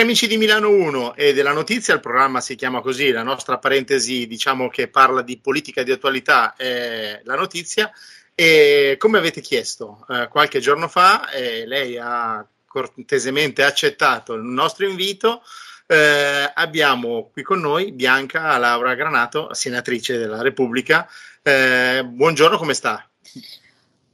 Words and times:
Cari 0.00 0.12
amici 0.12 0.28
di 0.28 0.38
Milano 0.38 0.70
1 0.70 1.14
e 1.14 1.34
della 1.34 1.52
notizia, 1.52 1.92
il 1.92 2.00
programma 2.00 2.40
si 2.40 2.54
chiama 2.54 2.80
così, 2.80 3.10
la 3.10 3.22
nostra 3.22 3.58
parentesi 3.58 4.26
diciamo 4.26 4.70
che 4.70 4.88
parla 4.88 5.20
di 5.20 5.38
politica 5.38 5.82
di 5.82 5.92
attualità 5.92 6.56
è 6.56 7.20
la 7.24 7.34
notizia 7.34 7.90
e 8.34 8.96
come 8.98 9.18
avete 9.18 9.42
chiesto 9.42 10.06
eh, 10.08 10.28
qualche 10.28 10.60
giorno 10.60 10.88
fa 10.88 11.28
eh, 11.28 11.66
lei 11.66 11.98
ha 11.98 12.42
cortesemente 12.66 13.62
accettato 13.62 14.32
il 14.32 14.42
nostro 14.42 14.88
invito 14.88 15.42
eh, 15.86 16.50
abbiamo 16.54 17.28
qui 17.30 17.42
con 17.42 17.60
noi 17.60 17.92
Bianca 17.92 18.56
Laura 18.56 18.94
Granato, 18.94 19.52
senatrice 19.52 20.16
della 20.16 20.40
Repubblica. 20.40 21.06
Eh, 21.42 22.02
buongiorno, 22.06 22.56
come 22.56 22.72
sta? 22.72 23.06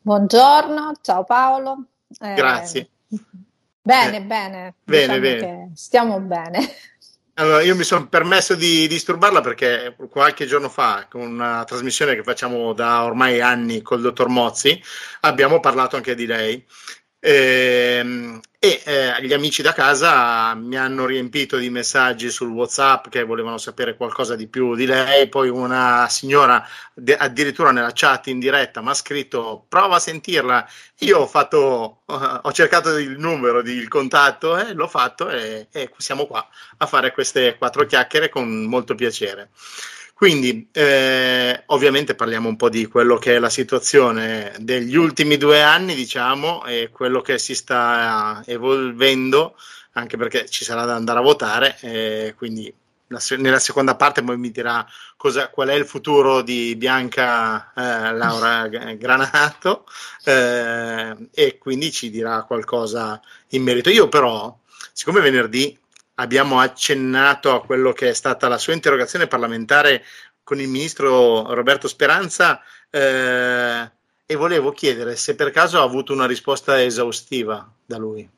Buongiorno, 0.02 0.94
ciao 1.00 1.22
Paolo. 1.22 1.84
Eh, 2.18 2.34
Grazie. 2.34 2.88
Bene, 3.86 4.20
bene. 4.20 4.74
Bene, 4.82 5.20
diciamo 5.20 5.20
bene. 5.20 5.70
Stiamo 5.76 6.18
bene. 6.20 6.74
Allora, 7.34 7.62
io 7.62 7.76
mi 7.76 7.84
sono 7.84 8.08
permesso 8.08 8.56
di 8.56 8.88
disturbarla 8.88 9.40
perché 9.42 9.94
qualche 10.10 10.46
giorno 10.46 10.68
fa, 10.68 11.06
con 11.08 11.20
una 11.20 11.62
trasmissione 11.62 12.16
che 12.16 12.24
facciamo 12.24 12.72
da 12.72 13.04
ormai 13.04 13.40
anni 13.40 13.82
col 13.82 14.00
dottor 14.00 14.28
Mozzi, 14.28 14.82
abbiamo 15.20 15.60
parlato 15.60 15.94
anche 15.94 16.16
di 16.16 16.26
lei. 16.26 16.66
Ehm, 17.28 18.40
e 18.60 18.82
eh, 18.84 19.22
gli 19.26 19.32
amici 19.32 19.60
da 19.60 19.72
casa 19.72 20.54
mi 20.54 20.76
hanno 20.76 21.06
riempito 21.06 21.56
di 21.56 21.70
messaggi 21.70 22.30
sul 22.30 22.50
WhatsApp 22.50 23.08
che 23.08 23.24
volevano 23.24 23.58
sapere 23.58 23.96
qualcosa 23.96 24.36
di 24.36 24.46
più 24.46 24.76
di 24.76 24.86
lei. 24.86 25.28
Poi 25.28 25.48
una 25.48 26.06
signora, 26.08 26.64
de- 26.94 27.16
addirittura 27.16 27.72
nella 27.72 27.90
chat 27.92 28.28
in 28.28 28.38
diretta, 28.38 28.80
mi 28.80 28.90
ha 28.90 28.94
scritto: 28.94 29.64
Prova 29.68 29.96
a 29.96 29.98
sentirla. 29.98 30.64
Io 31.00 31.18
ho 31.18 31.26
fatto, 31.26 32.02
uh, 32.06 32.38
ho 32.42 32.52
cercato 32.52 32.96
il 32.96 33.18
numero, 33.18 33.60
di, 33.60 33.72
il 33.72 33.88
contatto, 33.88 34.56
e 34.56 34.72
l'ho 34.72 34.88
fatto, 34.88 35.28
e, 35.28 35.66
e 35.72 35.90
siamo 35.96 36.26
qua 36.26 36.46
a 36.78 36.86
fare 36.86 37.10
queste 37.12 37.56
quattro 37.58 37.86
chiacchiere 37.86 38.28
con 38.28 38.48
molto 38.66 38.94
piacere. 38.94 39.50
Quindi, 40.16 40.66
eh, 40.72 41.62
ovviamente 41.66 42.14
parliamo 42.14 42.48
un 42.48 42.56
po' 42.56 42.70
di 42.70 42.86
quello 42.86 43.18
che 43.18 43.36
è 43.36 43.38
la 43.38 43.50
situazione 43.50 44.54
degli 44.60 44.96
ultimi 44.96 45.36
due 45.36 45.60
anni, 45.60 45.94
diciamo, 45.94 46.64
e 46.64 46.88
quello 46.90 47.20
che 47.20 47.36
si 47.36 47.54
sta 47.54 48.42
evolvendo, 48.46 49.58
anche 49.92 50.16
perché 50.16 50.48
ci 50.48 50.64
sarà 50.64 50.86
da 50.86 50.94
andare 50.94 51.18
a 51.18 51.22
votare, 51.22 51.76
eh, 51.82 52.34
quindi 52.34 52.72
la, 53.08 53.20
nella 53.36 53.58
seconda 53.58 53.94
parte 53.94 54.22
poi 54.22 54.38
mi 54.38 54.50
dirà 54.50 54.86
cosa, 55.18 55.50
qual 55.50 55.68
è 55.68 55.74
il 55.74 55.84
futuro 55.84 56.40
di 56.40 56.74
Bianca 56.76 57.74
eh, 57.74 58.14
Laura 58.14 58.68
Granato 58.68 59.84
eh, 60.24 61.14
e 61.30 61.58
quindi 61.58 61.92
ci 61.92 62.08
dirà 62.08 62.42
qualcosa 62.44 63.20
in 63.48 63.62
merito. 63.62 63.90
Io 63.90 64.08
però, 64.08 64.56
siccome 64.94 65.20
venerdì 65.20 65.78
abbiamo 66.16 66.60
accennato 66.60 67.52
a 67.54 67.64
quello 67.64 67.92
che 67.92 68.10
è 68.10 68.14
stata 68.14 68.48
la 68.48 68.58
sua 68.58 68.74
interrogazione 68.74 69.26
parlamentare 69.26 70.02
con 70.42 70.60
il 70.60 70.68
ministro 70.68 71.52
Roberto 71.54 71.88
Speranza 71.88 72.60
eh, 72.90 73.90
e 74.24 74.34
volevo 74.34 74.72
chiedere 74.72 75.16
se 75.16 75.34
per 75.34 75.50
caso 75.50 75.80
ha 75.80 75.82
avuto 75.82 76.12
una 76.12 76.26
risposta 76.26 76.82
esaustiva 76.82 77.68
da 77.84 77.96
lui. 77.96 78.28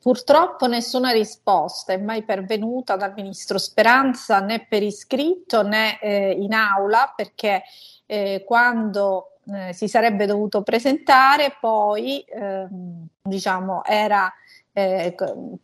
Purtroppo 0.00 0.66
nessuna 0.66 1.10
risposta 1.10 1.92
è 1.92 1.98
mai 1.98 2.22
pervenuta 2.22 2.96
dal 2.96 3.12
ministro 3.14 3.58
Speranza 3.58 4.40
né 4.40 4.64
per 4.68 4.82
iscritto 4.82 5.62
né 5.62 6.00
eh, 6.00 6.30
in 6.30 6.54
aula 6.54 7.12
perché 7.14 7.62
eh, 8.06 8.44
quando 8.46 9.38
eh, 9.52 9.72
si 9.72 9.88
sarebbe 9.88 10.26
dovuto 10.26 10.62
presentare 10.62 11.56
poi 11.60 12.20
ehm, 12.20 13.06
diciamo 13.22 13.84
era 13.84 14.32
eh, 14.78 15.14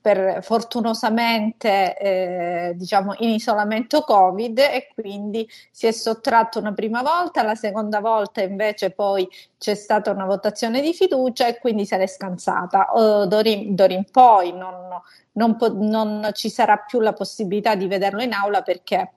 per, 0.00 0.42
fortunosamente 0.42 1.97
eh, 1.97 2.72
diciamo 2.75 3.14
in 3.19 3.28
isolamento 3.30 4.00
covid 4.02 4.58
e 4.58 4.88
quindi 4.92 5.48
si 5.70 5.86
è 5.86 5.92
sottratto 5.92 6.58
una 6.58 6.72
prima 6.72 7.00
volta, 7.02 7.44
la 7.44 7.54
seconda 7.54 8.00
volta 8.00 8.42
invece 8.42 8.91
poi 8.91 9.28
c'è 9.56 9.76
stata 9.76 10.10
una 10.10 10.25
votazione 10.25 10.80
di 10.80 10.92
fiducia 10.92 11.47
e 11.47 11.58
quindi 11.58 11.86
se 11.86 11.97
l'è 11.97 12.08
scansata. 12.08 12.88
D'ora 12.92 13.48
in 13.48 14.04
poi 14.10 14.52
non, 14.52 15.00
non, 15.32 15.56
po- 15.56 15.72
non 15.72 16.31
ci 16.32 16.50
sarà 16.50 16.78
più 16.78 16.98
la 16.98 17.12
possibilità 17.12 17.76
di 17.76 17.86
vederlo 17.86 18.20
in 18.20 18.32
aula 18.32 18.62
perché 18.62 19.12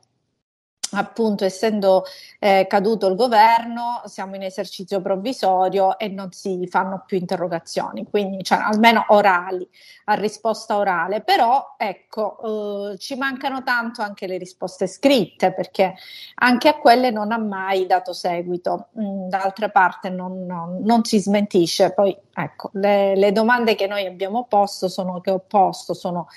appunto 0.92 1.44
essendo 1.44 2.06
eh, 2.40 2.66
caduto 2.68 3.08
il 3.08 3.16
governo 3.16 4.02
siamo 4.06 4.36
in 4.36 4.44
esercizio 4.44 5.02
provvisorio 5.02 5.98
e 5.98 6.08
non 6.08 6.32
si 6.32 6.68
fanno 6.70 7.04
più 7.06 7.18
interrogazioni. 7.18 8.06
Quindi 8.10 8.44
cioè, 8.44 8.60
almeno 8.60 9.06
orali 9.10 9.68
a 10.06 10.14
risposta 10.14 10.78
orale. 10.78 11.22
Però 11.22 11.76
ecco 11.78 12.92
eh, 12.92 12.98
ci 12.98 13.16
mancano 13.16 13.64
tanto 13.64 14.02
anche 14.02 14.28
le 14.28 14.38
risposte 14.38 14.88
scritte 14.88 15.54
perché 15.54 15.96
anche 16.36 16.70
a 16.70 16.78
quelle 16.78 17.12
non 17.12 17.32
ha 17.32 17.38
mai 17.38 17.86
dato 17.86 18.14
seguito. 18.14 18.88
Mm, 19.00 19.30
d'altra 19.30 19.70
parte 19.70 20.10
non, 20.10 20.46
non, 20.46 20.80
non, 20.82 21.04
si 21.04 21.20
smentisce. 21.20 21.94
Poi 21.94 22.16
ecco 22.34 22.70
le, 22.74 23.16
le 23.16 23.32
domande 23.32 23.76
che 23.76 23.88
noi 23.88 24.06
abbiamo 24.06 24.46
posto 24.46 24.88
sono 24.88 25.20
che 25.22 25.32
ho 25.32 25.40
posto 25.40 25.94
sono 25.94 26.28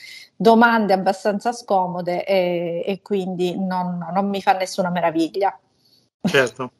domande 0.41 0.95
abbastanza 0.95 1.53
scomode 1.53 2.25
e, 2.25 2.83
e 2.87 3.03
quindi 3.03 3.59
non, 3.59 4.09
non, 4.11 4.27
mi 4.31 4.40
fa 4.43 4.53
nessuna 4.53 4.91
meraviglia. 4.91 5.59
Certo. 6.23 6.73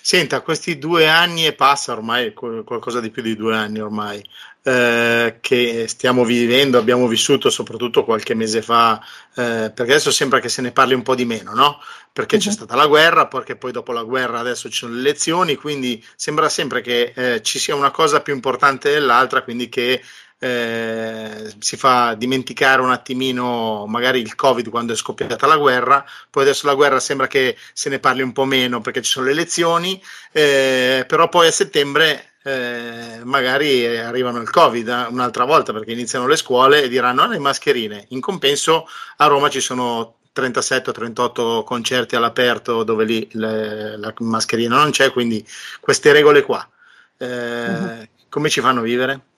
Senta, 0.00 0.42
questi 0.42 0.78
due 0.78 1.08
anni 1.08 1.46
e 1.46 1.54
passa 1.54 1.92
ormai, 1.92 2.34
qualcosa 2.34 3.00
di 3.00 3.10
più 3.10 3.22
di 3.22 3.34
due 3.34 3.56
anni 3.56 3.80
ormai, 3.80 4.22
eh, 4.62 5.38
che 5.40 5.86
stiamo 5.88 6.24
vivendo, 6.24 6.76
abbiamo 6.76 7.06
vissuto 7.06 7.48
soprattutto 7.48 8.04
qualche 8.04 8.34
mese 8.34 8.60
fa, 8.60 9.00
eh, 9.34 9.72
perché 9.74 9.92
adesso 9.92 10.10
sembra 10.10 10.40
che 10.40 10.50
se 10.50 10.60
ne 10.60 10.72
parli 10.72 10.92
un 10.92 11.02
po' 11.02 11.14
di 11.14 11.24
meno, 11.24 11.54
no? 11.54 11.80
Perché 12.12 12.36
uh-huh. 12.36 12.42
c'è 12.42 12.48
mhm. 12.48 12.54
stata 12.54 12.76
la 12.76 12.86
guerra, 12.86 13.26
perché 13.26 13.56
poi 13.56 13.72
dopo 13.72 13.92
la 13.92 14.02
guerra 14.02 14.40
adesso 14.40 14.68
ci 14.68 14.76
sono 14.76 14.92
le 14.92 15.00
elezioni, 15.00 15.54
quindi 15.54 16.04
sembra 16.16 16.50
sempre 16.50 16.82
che 16.82 17.12
eh, 17.14 17.42
ci 17.42 17.58
sia 17.58 17.74
una 17.74 17.90
cosa 17.90 18.20
più 18.20 18.34
importante 18.34 18.90
dell'altra, 18.90 19.42
quindi 19.42 19.70
che 19.70 20.02
eh, 20.44 21.54
si 21.58 21.78
fa 21.78 22.12
dimenticare 22.12 22.82
un 22.82 22.90
attimino 22.90 23.86
magari 23.86 24.20
il 24.20 24.34
covid 24.34 24.68
quando 24.68 24.92
è 24.92 24.96
scoppiata 24.96 25.46
la 25.46 25.56
guerra, 25.56 26.04
poi 26.28 26.42
adesso 26.42 26.66
la 26.66 26.74
guerra 26.74 27.00
sembra 27.00 27.26
che 27.26 27.56
se 27.72 27.88
ne 27.88 27.98
parli 27.98 28.20
un 28.20 28.32
po' 28.32 28.44
meno 28.44 28.82
perché 28.82 29.00
ci 29.00 29.10
sono 29.10 29.24
le 29.24 29.32
elezioni, 29.32 29.98
eh, 30.32 31.06
però 31.08 31.30
poi 31.30 31.46
a 31.46 31.50
settembre 31.50 32.32
eh, 32.42 33.20
magari 33.24 33.86
arrivano 33.96 34.38
il 34.42 34.50
covid 34.50 34.86
eh, 34.86 35.06
un'altra 35.08 35.44
volta 35.44 35.72
perché 35.72 35.92
iniziano 35.92 36.26
le 36.26 36.36
scuole 36.36 36.82
e 36.82 36.88
diranno 36.90 37.22
ah, 37.22 37.28
le 37.28 37.38
mascherine, 37.38 38.04
in 38.08 38.20
compenso 38.20 38.86
a 39.16 39.26
Roma 39.26 39.48
ci 39.48 39.60
sono 39.60 40.16
37 40.30 40.90
o 40.90 40.92
38 40.92 41.62
concerti 41.64 42.16
all'aperto 42.16 42.84
dove 42.84 43.04
lì 43.06 43.26
le, 43.32 43.96
la 43.96 44.12
mascherina 44.18 44.76
non 44.76 44.90
c'è, 44.90 45.10
quindi 45.10 45.42
queste 45.80 46.12
regole 46.12 46.42
qua, 46.42 46.68
uh-huh. 47.16 48.06
come 48.28 48.50
ci 48.50 48.60
fanno 48.60 48.82
vivere? 48.82 49.32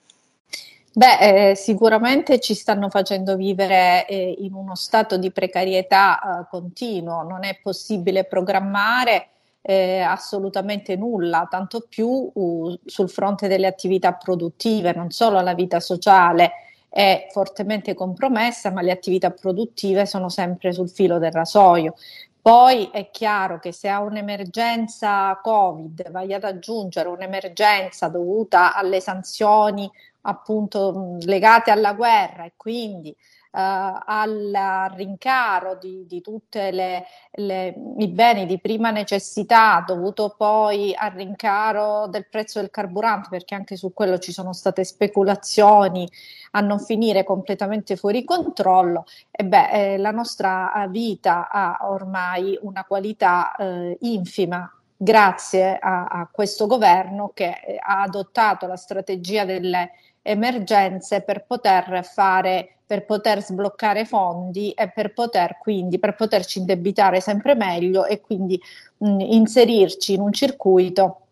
Beh, 0.97 1.51
eh, 1.51 1.55
sicuramente 1.55 2.39
ci 2.39 2.55
stanno 2.55 2.89
facendo 2.89 3.35
vivere 3.35 4.07
eh, 4.07 4.35
in 4.39 4.55
uno 4.55 4.73
stato 4.73 5.19
di 5.19 5.29
precarietà 5.29 6.19
eh, 6.19 6.47
continuo, 6.49 7.21
non 7.21 7.43
è 7.43 7.59
possibile 7.61 8.23
programmare 8.23 9.27
eh, 9.61 9.99
assolutamente 9.99 10.95
nulla, 10.95 11.45
tanto 11.47 11.85
più 11.87 12.31
uh, 12.33 12.79
sul 12.83 13.11
fronte 13.11 13.47
delle 13.47 13.67
attività 13.67 14.13
produttive, 14.13 14.91
non 14.95 15.11
solo 15.11 15.39
la 15.41 15.53
vita 15.53 15.79
sociale 15.79 16.53
è 16.89 17.27
fortemente 17.29 17.93
compromessa, 17.93 18.71
ma 18.71 18.81
le 18.81 18.89
attività 18.89 19.29
produttive 19.29 20.07
sono 20.07 20.29
sempre 20.29 20.73
sul 20.73 20.89
filo 20.89 21.19
del 21.19 21.31
rasoio. 21.31 21.93
Poi 22.41 22.89
è 22.91 23.11
chiaro 23.11 23.59
che 23.59 23.71
se 23.71 23.87
a 23.87 24.01
un'emergenza 24.01 25.39
Covid 25.43 26.09
vai 26.09 26.33
ad 26.33 26.43
aggiungere 26.43 27.09
un'emergenza 27.09 28.07
dovuta 28.07 28.73
alle 28.73 28.99
sanzioni 28.99 29.87
appunto 30.27 31.17
legate 31.21 31.71
alla 31.71 31.93
guerra 31.93 32.45
e 32.45 32.53
quindi 32.55 33.15
Uh, 33.49 33.99
al 34.05 34.91
rincaro 34.93 35.77
di, 35.81 36.05
di 36.05 36.21
tutti 36.21 36.59
i 36.59 38.07
beni 38.09 38.45
di 38.45 38.59
prima 38.59 38.91
necessità 38.91 39.83
dovuto 39.87 40.35
poi 40.37 40.93
al 40.93 41.11
rincaro 41.11 42.07
del 42.07 42.27
prezzo 42.27 42.59
del 42.59 42.69
carburante 42.69 43.29
perché 43.29 43.55
anche 43.55 43.77
su 43.77 43.93
quello 43.93 44.19
ci 44.19 44.33
sono 44.33 44.51
state 44.51 44.83
speculazioni 44.83 46.07
a 46.51 46.59
non 46.59 46.79
finire 46.79 47.23
completamente 47.23 47.95
fuori 47.95 48.25
controllo 48.25 49.05
e 49.31 49.45
beh 49.45 49.93
eh, 49.93 49.97
la 49.97 50.11
nostra 50.11 50.85
vita 50.89 51.49
ha 51.49 51.79
ormai 51.89 52.59
una 52.61 52.83
qualità 52.83 53.55
eh, 53.55 53.97
infima 54.01 54.69
grazie 54.97 55.77
a, 55.79 56.05
a 56.05 56.27
questo 56.31 56.65
governo 56.65 57.31
che 57.33 57.77
ha 57.79 58.01
adottato 58.01 58.65
la 58.65 58.75
strategia 58.75 59.45
delle 59.45 59.91
emergenze 60.27 61.21
per 61.21 61.45
poter 61.45 62.03
fare 62.05 62.71
per 62.87 63.05
poter 63.05 63.43
sbloccare 63.43 64.05
fondi 64.05 64.71
e 64.71 64.89
per 64.89 65.13
poter 65.13 65.57
quindi 65.59 65.99
per 65.99 66.15
poterci 66.15 66.59
indebitare 66.59 67.19
sempre 67.19 67.53
meglio 67.53 68.05
e 68.05 68.21
quindi 68.21 68.59
mh, 68.97 69.19
inserirci 69.19 70.13
in 70.13 70.21
un 70.21 70.31
circuito 70.31 71.27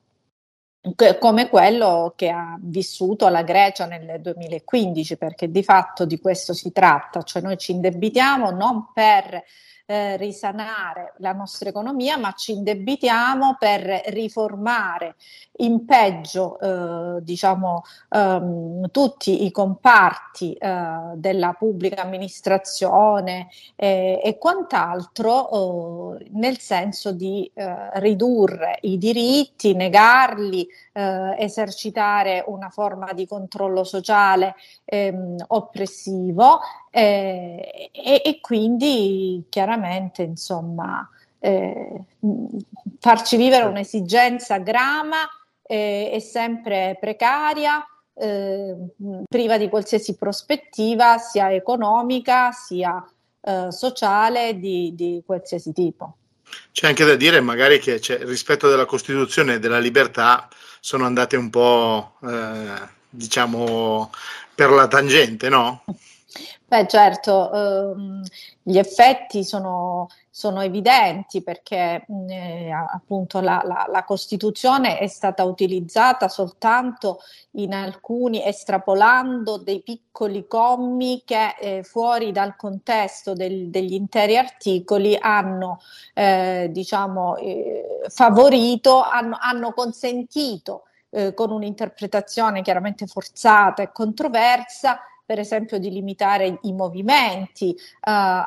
come 1.20 1.50
quello 1.50 2.14
che 2.16 2.30
ha 2.30 2.58
vissuto 2.62 3.28
la 3.30 3.42
Grecia 3.42 3.86
nel 3.86 4.22
2015, 4.22 5.18
perché 5.18 5.50
di 5.50 5.64
fatto 5.64 6.06
di 6.06 6.20
questo 6.20 6.54
si 6.54 6.72
tratta, 6.72 7.24
cioè 7.24 7.42
noi 7.42 7.58
ci 7.58 7.72
indebitiamo 7.72 8.52
non 8.52 8.92
per 8.94 9.44
eh, 9.86 10.18
risanare 10.18 11.14
la 11.18 11.32
nostra 11.32 11.70
economia, 11.70 12.18
ma 12.18 12.34
ci 12.34 12.54
indebitiamo 12.54 13.56
per 13.60 13.84
riformare 14.08 15.16
in 15.58 15.86
peggio 15.86 16.60
eh, 16.60 17.22
diciamo, 17.24 17.84
ehm, 18.10 18.90
tutti 18.92 19.46
i 19.46 19.52
comparti 19.52 20.54
eh, 20.54 21.14
della 21.16 21.54
pubblica 21.54 22.02
amministrazione 22.02 23.48
eh, 23.76 24.20
e 24.24 24.38
quant'altro 24.38 26.18
eh, 26.20 26.30
nel 26.32 26.60
senso 26.60 27.12
di 27.12 27.50
eh, 27.54 28.00
ridurre 28.00 28.80
i 28.82 28.98
diritti, 28.98 29.74
negarli, 29.74 30.68
eh, 30.98 31.36
esercitare 31.38 32.44
una 32.48 32.70
forma 32.70 33.12
di 33.12 33.28
controllo 33.28 33.84
sociale 33.84 34.56
ehm, 34.86 35.44
oppressivo 35.48 36.62
e, 36.90 37.92
e, 37.92 38.40
quindi 38.40 39.46
chiaramente 39.50 40.24
insomma 40.24 41.08
farci 43.00 43.38
vivere 43.38 43.66
un'esigenza 43.66 44.58
grama 44.58 45.28
eh, 45.68 46.10
è 46.12 46.20
sempre 46.20 46.98
precaria, 47.00 47.86
eh, 48.14 48.76
priva 49.28 49.58
di 49.58 49.68
qualsiasi 49.70 50.16
prospettiva, 50.16 51.18
sia 51.18 51.54
economica 51.54 52.52
sia 52.52 53.04
eh, 53.42 53.72
sociale 53.72 54.58
di, 54.60 54.94
di, 54.96 55.22
qualsiasi 55.26 55.74
tipo. 55.74 56.18
C'è 56.72 56.88
anche 56.88 57.06
da 57.06 57.16
dire 57.16 57.40
magari 57.42 57.80
che 57.80 58.02
rispetto 58.22 58.70
della 58.70 58.86
Costituzione 58.86 59.56
e 59.56 59.60
della 59.60 59.80
libertà 59.80 60.48
sono 60.80 61.06
andate 61.06 61.36
un 61.36 61.50
po' 61.50 62.18
eh, 62.24 62.94
diciamo 63.10 64.12
per 64.54 64.70
la 64.70 64.88
tangente, 64.88 65.50
no? 65.50 65.84
Beh, 66.68 66.88
certo, 66.88 67.54
ehm, 67.54 68.24
gli 68.64 68.80
effetti 68.80 69.44
sono, 69.44 70.10
sono 70.32 70.62
evidenti 70.62 71.44
perché 71.44 72.04
eh, 72.28 72.72
appunto 72.72 73.40
la, 73.40 73.62
la, 73.64 73.86
la, 73.88 74.04
Costituzione 74.04 74.98
è 74.98 75.06
stata 75.06 75.44
utilizzata 75.44 76.28
soltanto 76.28 77.20
in 77.52 77.72
alcuni, 77.72 78.44
estrapolando 78.44 79.58
dei 79.58 79.84
piccoli 79.84 80.48
commi 80.48 81.22
che 81.24 81.56
eh, 81.60 81.84
fuori 81.84 82.32
dal 82.32 82.56
contesto 82.56 83.34
del, 83.34 83.70
degli 83.70 83.94
interi 83.94 84.36
articoli 84.36 85.16
hanno, 85.20 85.80
eh, 86.16 86.70
diciamo, 86.72 87.36
eh, 87.36 88.02
favorito, 88.08 89.04
hanno, 89.04 89.38
hanno 89.40 89.72
consentito 89.72 90.86
eh, 91.12 91.36
con 91.36 91.52
un'interpretazione 91.52 92.64
chiaramente 92.64 93.06
forzata 93.06 93.84
e 93.84 93.92
controversa 93.92 95.00
per 95.26 95.40
esempio 95.40 95.80
di 95.80 95.90
limitare 95.90 96.60
i 96.62 96.74
movimenti 96.74 97.70
uh, 97.70 97.78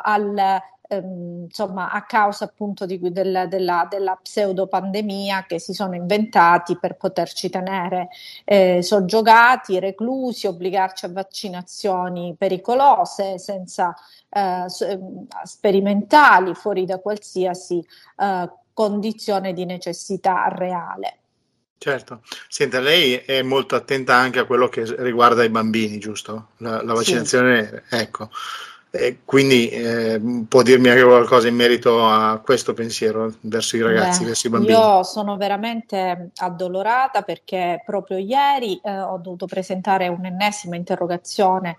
al, 0.02 0.60
ehm, 0.88 1.44
insomma, 1.44 1.90
a 1.90 2.04
causa 2.04 2.44
appunto 2.44 2.86
di, 2.86 2.98
della, 3.10 3.46
della, 3.46 3.86
della 3.88 4.18
pseudopandemia 4.20 5.44
che 5.46 5.58
si 5.58 5.72
sono 5.72 5.94
inventati 5.94 6.78
per 6.78 6.96
poterci 6.96 7.50
tenere 7.50 8.08
eh, 8.44 8.82
soggiogati, 8.82 9.78
reclusi, 9.78 10.46
obbligarci 10.46 11.06
a 11.06 11.12
vaccinazioni 11.12 12.34
pericolose, 12.36 13.38
senza 13.38 13.94
eh, 14.30 14.66
ehm, 14.88 15.26
sperimentali, 15.44 16.54
fuori 16.54 16.84
da 16.84 16.98
qualsiasi 16.98 17.84
eh, 18.16 18.50
condizione 18.72 19.52
di 19.52 19.64
necessità 19.64 20.48
reale. 20.48 21.18
Certo, 21.78 22.22
senta, 22.48 22.80
lei 22.80 23.14
è 23.14 23.40
molto 23.42 23.76
attenta 23.76 24.16
anche 24.16 24.40
a 24.40 24.44
quello 24.44 24.68
che 24.68 24.84
riguarda 24.98 25.44
i 25.44 25.48
bambini, 25.48 25.98
giusto? 25.98 26.48
La, 26.56 26.82
la 26.82 26.92
vaccinazione, 26.92 27.84
sì. 27.86 27.94
ecco. 27.94 28.30
E 28.90 29.18
quindi 29.24 29.68
eh, 29.68 30.20
può 30.48 30.62
dirmi 30.62 30.88
anche 30.88 31.04
qualcosa 31.04 31.46
in 31.46 31.54
merito 31.54 32.04
a 32.04 32.40
questo 32.42 32.74
pensiero 32.74 33.32
verso 33.42 33.76
i 33.76 33.82
ragazzi, 33.82 34.20
Beh, 34.20 34.26
verso 34.26 34.46
i 34.46 34.50
bambini? 34.50 34.72
Io 34.72 35.02
sono 35.04 35.36
veramente 35.36 36.30
addolorata 36.36 37.22
perché 37.22 37.82
proprio 37.84 38.16
ieri 38.16 38.80
eh, 38.82 38.98
ho 38.98 39.18
dovuto 39.18 39.46
presentare 39.46 40.08
un'ennesima 40.08 40.74
interrogazione 40.74 41.76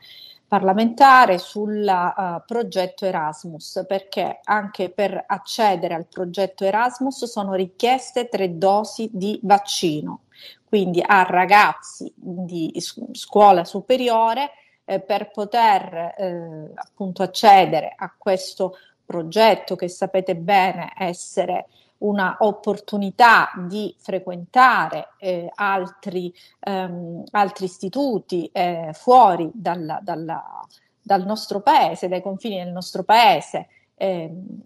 parlamentare 0.50 1.38
sul 1.38 1.86
uh, 1.86 2.42
progetto 2.44 3.06
Erasmus, 3.06 3.86
perché 3.88 4.40
anche 4.44 4.90
per 4.90 5.24
accedere 5.28 5.94
al 5.94 6.08
progetto 6.08 6.66
Erasmus 6.66 7.26
sono 7.26 7.54
richieste 7.54 8.28
tre 8.30 8.58
dosi 8.58 9.12
di 9.14 9.40
vaccino, 9.44 10.22
quindi 10.66 11.04
a 11.06 11.22
ragazzi 11.22 12.12
di 12.16 12.74
scuola 13.12 13.64
superiore 13.64 14.50
eh, 14.86 15.00
per 15.00 15.30
poter 15.30 16.16
eh, 16.18 16.72
appunto 16.74 17.22
accedere 17.22 17.94
a 17.96 18.12
questo 18.18 18.76
progetto 19.06 19.76
che 19.76 19.88
sapete 19.88 20.36
bene 20.36 20.94
essere 20.98 21.68
una 22.00 22.38
opportunità 22.40 23.52
di 23.68 23.94
frequentare 23.98 25.10
eh, 25.18 25.50
altri, 25.56 26.34
ehm, 26.60 27.24
altri, 27.32 27.66
istituti 27.66 28.50
eh, 28.52 28.92
fuori 28.94 29.50
dalla, 29.54 30.00
dalla, 30.02 30.66
dal 31.02 31.26
nostro 31.26 31.62
paese, 31.62 32.08
dai 32.08 32.22
confini 32.22 32.58
del 32.58 32.72
nostro 32.72 33.04
paese, 33.04 33.68
ehm, 33.96 34.62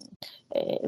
eh, 0.50 0.82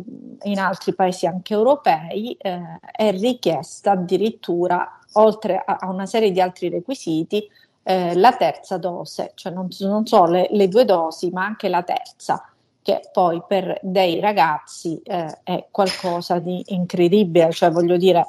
in 0.44 0.60
altri 0.60 0.94
paesi 0.94 1.26
anche 1.26 1.54
europei, 1.54 2.34
eh, 2.40 2.80
è 2.92 3.12
richiesta 3.12 3.92
addirittura, 3.92 5.00
oltre 5.14 5.64
a, 5.66 5.78
a, 5.80 5.90
una 5.90 6.06
serie 6.06 6.32
di 6.32 6.42
altri 6.42 6.70
requisiti, 6.70 7.50
eh, 7.84 8.16
la 8.16 8.36
terza 8.36 8.78
dose, 8.78 9.32
cioè 9.36 9.52
non, 9.52 9.68
non 9.80 10.06
solo 10.06 10.32
le, 10.32 10.48
le 10.52 10.68
due 10.68 10.86
dosi, 10.86 11.30
ma 11.32 11.46
anche 11.46 11.70
la 11.70 11.84
terza 11.84 12.44
che 12.86 13.10
poi 13.12 13.42
per 13.48 13.80
dei 13.82 14.20
ragazzi 14.20 15.02
eh, 15.02 15.40
è 15.42 15.66
qualcosa 15.72 16.38
di 16.38 16.62
incredibile, 16.68 17.52
cioè 17.52 17.72
voglio 17.72 17.98
dire, 17.98 18.24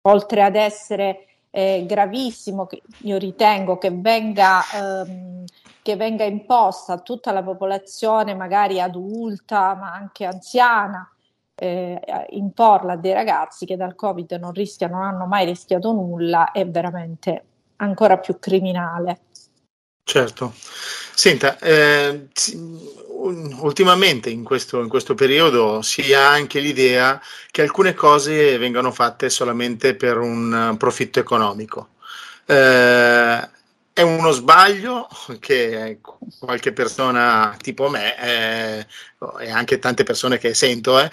oltre 0.00 0.42
ad 0.42 0.56
essere 0.56 1.26
eh, 1.50 1.84
gravissimo, 1.86 2.66
io 3.02 3.18
ritengo 3.18 3.78
che 3.78 3.92
venga, 3.92 4.62
ehm, 4.74 5.44
che 5.80 5.94
venga 5.94 6.24
imposta 6.24 6.94
a 6.94 6.98
tutta 7.02 7.30
la 7.30 7.44
popolazione, 7.44 8.34
magari 8.34 8.80
adulta, 8.80 9.76
ma 9.76 9.92
anche 9.92 10.24
anziana, 10.24 11.08
eh, 11.54 12.00
imporla 12.30 12.94
a 12.94 12.96
dei 12.96 13.12
ragazzi 13.12 13.64
che 13.64 13.76
dal 13.76 13.94
Covid 13.94 14.32
non 14.40 14.50
rischiano, 14.50 14.96
non 14.96 15.04
hanno 15.04 15.26
mai 15.26 15.44
rischiato 15.44 15.92
nulla, 15.92 16.50
è 16.50 16.66
veramente 16.66 17.44
ancora 17.76 18.18
più 18.18 18.40
criminale. 18.40 19.20
Certo. 20.04 20.54
Senta, 21.14 21.58
eh, 21.58 22.28
ultimamente 23.62 24.28
in 24.30 24.44
questo, 24.44 24.80
in 24.80 24.88
questo, 24.88 25.14
periodo 25.14 25.80
si 25.82 26.12
ha 26.12 26.28
anche 26.30 26.60
l'idea 26.60 27.20
che 27.50 27.62
alcune 27.62 27.94
cose 27.94 28.58
vengano 28.58 28.92
fatte 28.92 29.30
solamente 29.30 29.94
per 29.94 30.18
un 30.18 30.76
profitto 30.78 31.20
economico. 31.20 31.88
Eh, 32.44 33.48
è 33.94 34.02
uno 34.02 34.30
sbaglio 34.32 35.08
che 35.38 36.00
qualche 36.38 36.72
persona 36.72 37.56
tipo 37.60 37.88
me 37.88 38.18
eh, 38.18 38.86
e 39.40 39.50
anche 39.50 39.78
tante 39.78 40.02
persone 40.02 40.36
che 40.38 40.52
sento 40.52 40.98
eh, 40.98 41.10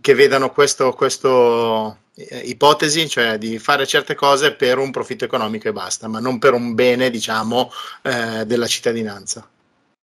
che 0.00 0.14
vedano 0.14 0.50
questo, 0.52 0.92
questo 0.92 2.03
eh, 2.14 2.38
ipotesi, 2.38 3.08
cioè 3.08 3.38
di 3.38 3.58
fare 3.58 3.86
certe 3.86 4.14
cose 4.14 4.54
per 4.54 4.78
un 4.78 4.90
profitto 4.90 5.24
economico 5.24 5.68
e 5.68 5.72
basta, 5.72 6.08
ma 6.08 6.20
non 6.20 6.38
per 6.38 6.54
un 6.54 6.74
bene, 6.74 7.10
diciamo, 7.10 7.70
eh, 8.02 8.44
della 8.46 8.66
cittadinanza. 8.66 9.48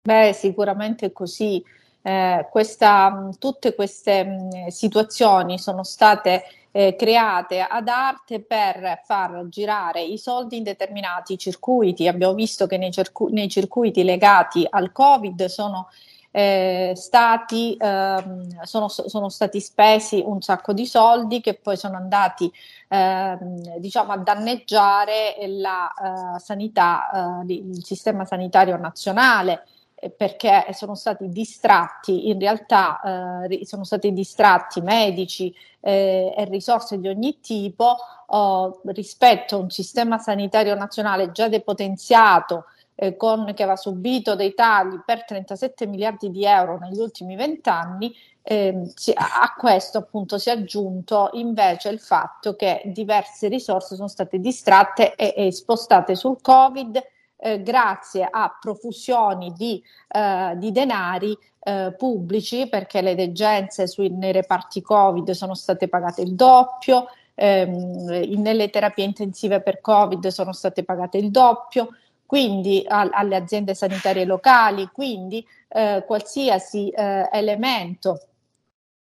Beh, 0.03 0.33
sicuramente 0.35 1.13
così. 1.13 1.65
Eh, 2.03 2.47
questa, 2.51 3.31
tutte 3.39 3.75
queste 3.75 4.25
mh, 4.25 4.67
situazioni 4.67 5.59
sono 5.59 5.83
state 5.85 6.45
eh, 6.71 6.97
create 6.97 7.61
ad 7.61 7.89
arte 7.89 8.41
per 8.41 9.01
far 9.07 9.47
girare 9.49 10.03
i 10.03 10.19
soldi 10.19 10.59
in 10.59 10.65
determinati 10.65 11.39
circuiti. 11.39 12.09
Abbiamo 12.09 12.35
visto 12.35 12.67
che 12.67 12.77
nei, 12.77 12.91
circu- 12.91 13.31
nei 13.31 13.49
circuiti 13.49 14.05
legati 14.05 14.67
al 14.69 14.93
Covid 14.93 15.45
sono 15.47 15.89
eh, 16.37 16.95
stati, 16.97 17.77
ehm, 17.79 18.65
sono, 18.65 18.89
sono, 18.89 19.29
stati 19.29 19.61
spesi 19.61 20.21
un 20.27 20.43
sacco 20.43 20.73
di 20.73 20.85
soldi 20.85 21.41
che 21.41 21.55
poi 21.55 21.77
sono 21.77 21.95
andati 21.97 22.53
ehm, 22.89 23.77
diciamo 23.79 24.11
a 24.11 24.17
danneggiare 24.17 25.37
la 25.47 26.35
eh, 26.37 26.41
sanità, 26.41 27.45
eh, 27.47 27.53
il 27.55 27.85
sistema 27.85 28.25
sanitario 28.25 28.77
nazionale 28.77 29.65
eh, 29.95 30.11
perché 30.11 30.67
sono 30.73 30.97
stati 30.97 31.29
distratti, 31.29 32.29
in 32.29 32.41
realtà 32.41 33.45
eh, 33.49 33.65
sono 33.65 33.85
stati 33.85 34.13
distratti 34.13 34.81
medici 34.81 35.55
eh, 35.79 36.35
e 36.37 36.45
risorse 36.47 36.99
di 36.99 37.07
ogni 37.07 37.39
tipo 37.39 37.95
oh, 38.27 38.81
rispetto 38.87 39.55
a 39.55 39.61
un 39.61 39.71
sistema 39.71 40.19
sanitario 40.19 40.75
nazionale 40.75 41.31
già 41.31 41.47
depotenziato 41.47 42.65
eh, 42.95 43.17
con, 43.17 43.45
che 43.55 43.63
aveva 43.63 43.77
subito 43.77 44.35
dei 44.35 44.55
tagli 44.55 45.01
per 45.05 45.25
37 45.25 45.87
miliardi 45.87 46.31
di 46.31 46.45
euro 46.45 46.79
negli 46.79 46.99
ultimi 46.99 47.37
vent'anni, 47.37 48.15
eh, 48.43 48.93
a 49.15 49.55
questo 49.57 49.99
appunto 49.99 50.39
si 50.39 50.51
è 50.51 50.53
aggiunto 50.53 51.31
invece 51.33 51.89
il 51.89 51.99
fatto 51.99 52.55
che 52.57 52.83
diverse 52.87 53.49
risorse 53.49 53.95
sono 53.95 54.09
state 54.09 54.39
distratte 54.39 55.15
e, 55.15 55.33
e 55.35 55.53
spostate 55.53 56.15
sul 56.15 56.41
Covid 56.43 57.03
eh, 57.37 57.63
grazie 57.63 58.27
a 58.31 58.57
profusioni 58.61 59.53
di, 59.53 59.83
eh, 60.09 60.55
di 60.57 60.73
denari 60.73 61.37
eh, 61.61 61.95
pubblici 61.97 62.69
perché 62.69 63.01
le 63.03 63.15
degenze 63.15 63.87
sui, 63.87 64.11
nei 64.11 64.33
reparti 64.33 64.83
Covid 64.83 65.31
sono 65.31 65.55
state 65.55 65.89
pagate 65.89 66.23
il 66.23 66.35
doppio, 66.35 67.07
ehm, 67.35 68.41
nelle 68.41 68.71
terapie 68.71 69.05
intensive 69.05 69.61
per 69.61 69.81
Covid 69.81 70.27
sono 70.29 70.53
state 70.53 70.85
pagate 70.85 71.19
il 71.19 71.31
doppio, 71.31 71.89
quindi 72.27 72.85
a, 72.87 73.09
alle 73.13 73.37
aziende 73.37 73.75
sanitarie 73.75 74.25
locali, 74.25 74.89
quindi 74.93 75.47
eh, 75.69 76.05
qualsiasi 76.07 76.89
eh, 76.91 77.29
elemento 77.33 78.21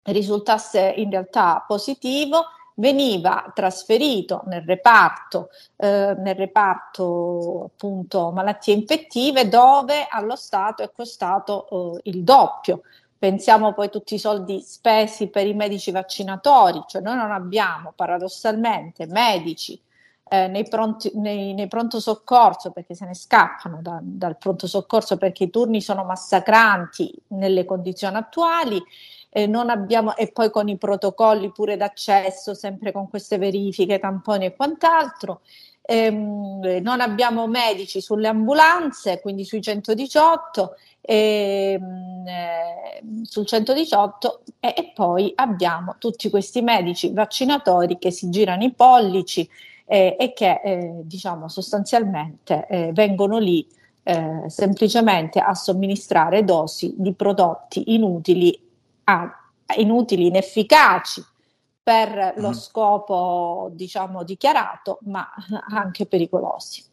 risultasse 0.04 0.94
in 0.98 1.10
realtà 1.10 1.64
positivo 1.66 2.46
veniva 2.76 3.52
trasferito 3.54 4.44
nel 4.48 4.64
reparto, 4.64 5.50
eh, 5.78 6.16
nel 6.18 6.36
reparto 6.36 7.70
appunto 7.74 8.32
malattie 8.32 8.74
infettive 8.74 9.48
dove 9.48 10.08
allo 10.10 10.36
Stato 10.36 10.84
è 10.84 10.92
costato 10.92 11.98
eh, 11.98 12.10
il 12.10 12.24
doppio. 12.24 12.82
Pensiamo 13.18 13.74
poi 13.74 13.86
a 13.86 13.90
tutti 13.90 14.16
i 14.16 14.20
soldi 14.20 14.60
spesi 14.62 15.28
per 15.28 15.48
i 15.48 15.54
medici 15.54 15.92
vaccinatori, 15.92 16.84
cioè 16.88 17.02
noi 17.02 17.16
non 17.16 17.32
abbiamo 17.32 17.94
paradossalmente 17.96 19.06
medici 19.06 19.80
eh, 20.30 20.48
nei, 20.48 20.68
pronti, 20.68 21.12
nei, 21.16 21.54
nei, 21.54 21.68
pronto 21.68 22.00
soccorso 22.00 22.72
perché 22.72 22.96
se 22.96 23.06
ne 23.06 23.14
scappano 23.14 23.80
da, 23.82 24.00
dal 24.02 24.38
pronto 24.38 24.68
soccorso 24.68 25.18
perché 25.18 25.46
i 25.46 25.50
turni 25.50 25.82
sono 25.82 26.04
massacranti 26.04 27.14
nelle 27.28 27.66
condizioni 27.66 28.16
attuali 28.16 28.82
eh, 29.36 29.50
abbiamo, 29.68 30.16
e 30.16 30.32
poi 30.32 30.52
con 30.52 30.70
i 30.70 30.78
protocolli 30.78 31.52
pure 31.52 31.76
d'accesso, 31.76 32.54
sempre 32.54 32.92
con 32.92 33.10
queste 33.10 33.38
verifiche, 33.40 34.00
tamponi 34.00 34.46
e 34.46 34.56
quant'altro. 34.56 35.42
Ehm, 35.82 36.80
non 36.82 37.02
abbiamo 37.02 37.48
medici 37.48 38.00
sulle 38.00 38.28
ambulanze, 38.28 39.20
quindi 39.20 39.44
sui 39.44 39.62
118, 39.62 40.76
ehm, 41.02 42.24
eh, 42.28 43.04
sul 43.24 43.46
118 43.46 44.44
e, 44.60 44.74
e, 44.78 44.92
poi 44.94 45.34
abbiamo 45.36 45.96
tutti 45.98 46.30
questi 46.30 46.62
medici 46.62 47.12
vaccinatori 47.12 47.98
che 47.98 48.12
si 48.12 48.30
girano 48.30 48.64
i 48.64 48.72
pollici 48.72 49.50
eh, 49.86 50.16
e 50.20 50.34
che 50.34 50.62
eh, 50.64 51.02
diciamo 51.04 51.48
sostanzialmente 51.48 52.66
eh, 52.68 52.92
vengono 52.94 53.38
lì 53.38 53.68
eh, 54.04 54.44
semplicemente 54.48 55.40
a 55.40 55.54
somministrare 55.54 56.44
dosi 56.44 56.94
di 56.98 57.14
prodotti 57.14 57.94
inutili 57.94 58.60
a, 59.06 59.44
inutili, 59.78 60.28
inefficaci 60.28 61.24
per 61.82 62.34
lo 62.38 62.50
mm. 62.50 62.54
scopo, 62.54 63.70
diciamo, 63.74 64.24
dichiarato, 64.24 65.00
ma 65.04 65.30
anche 65.70 66.06
pericolosi. 66.06 66.84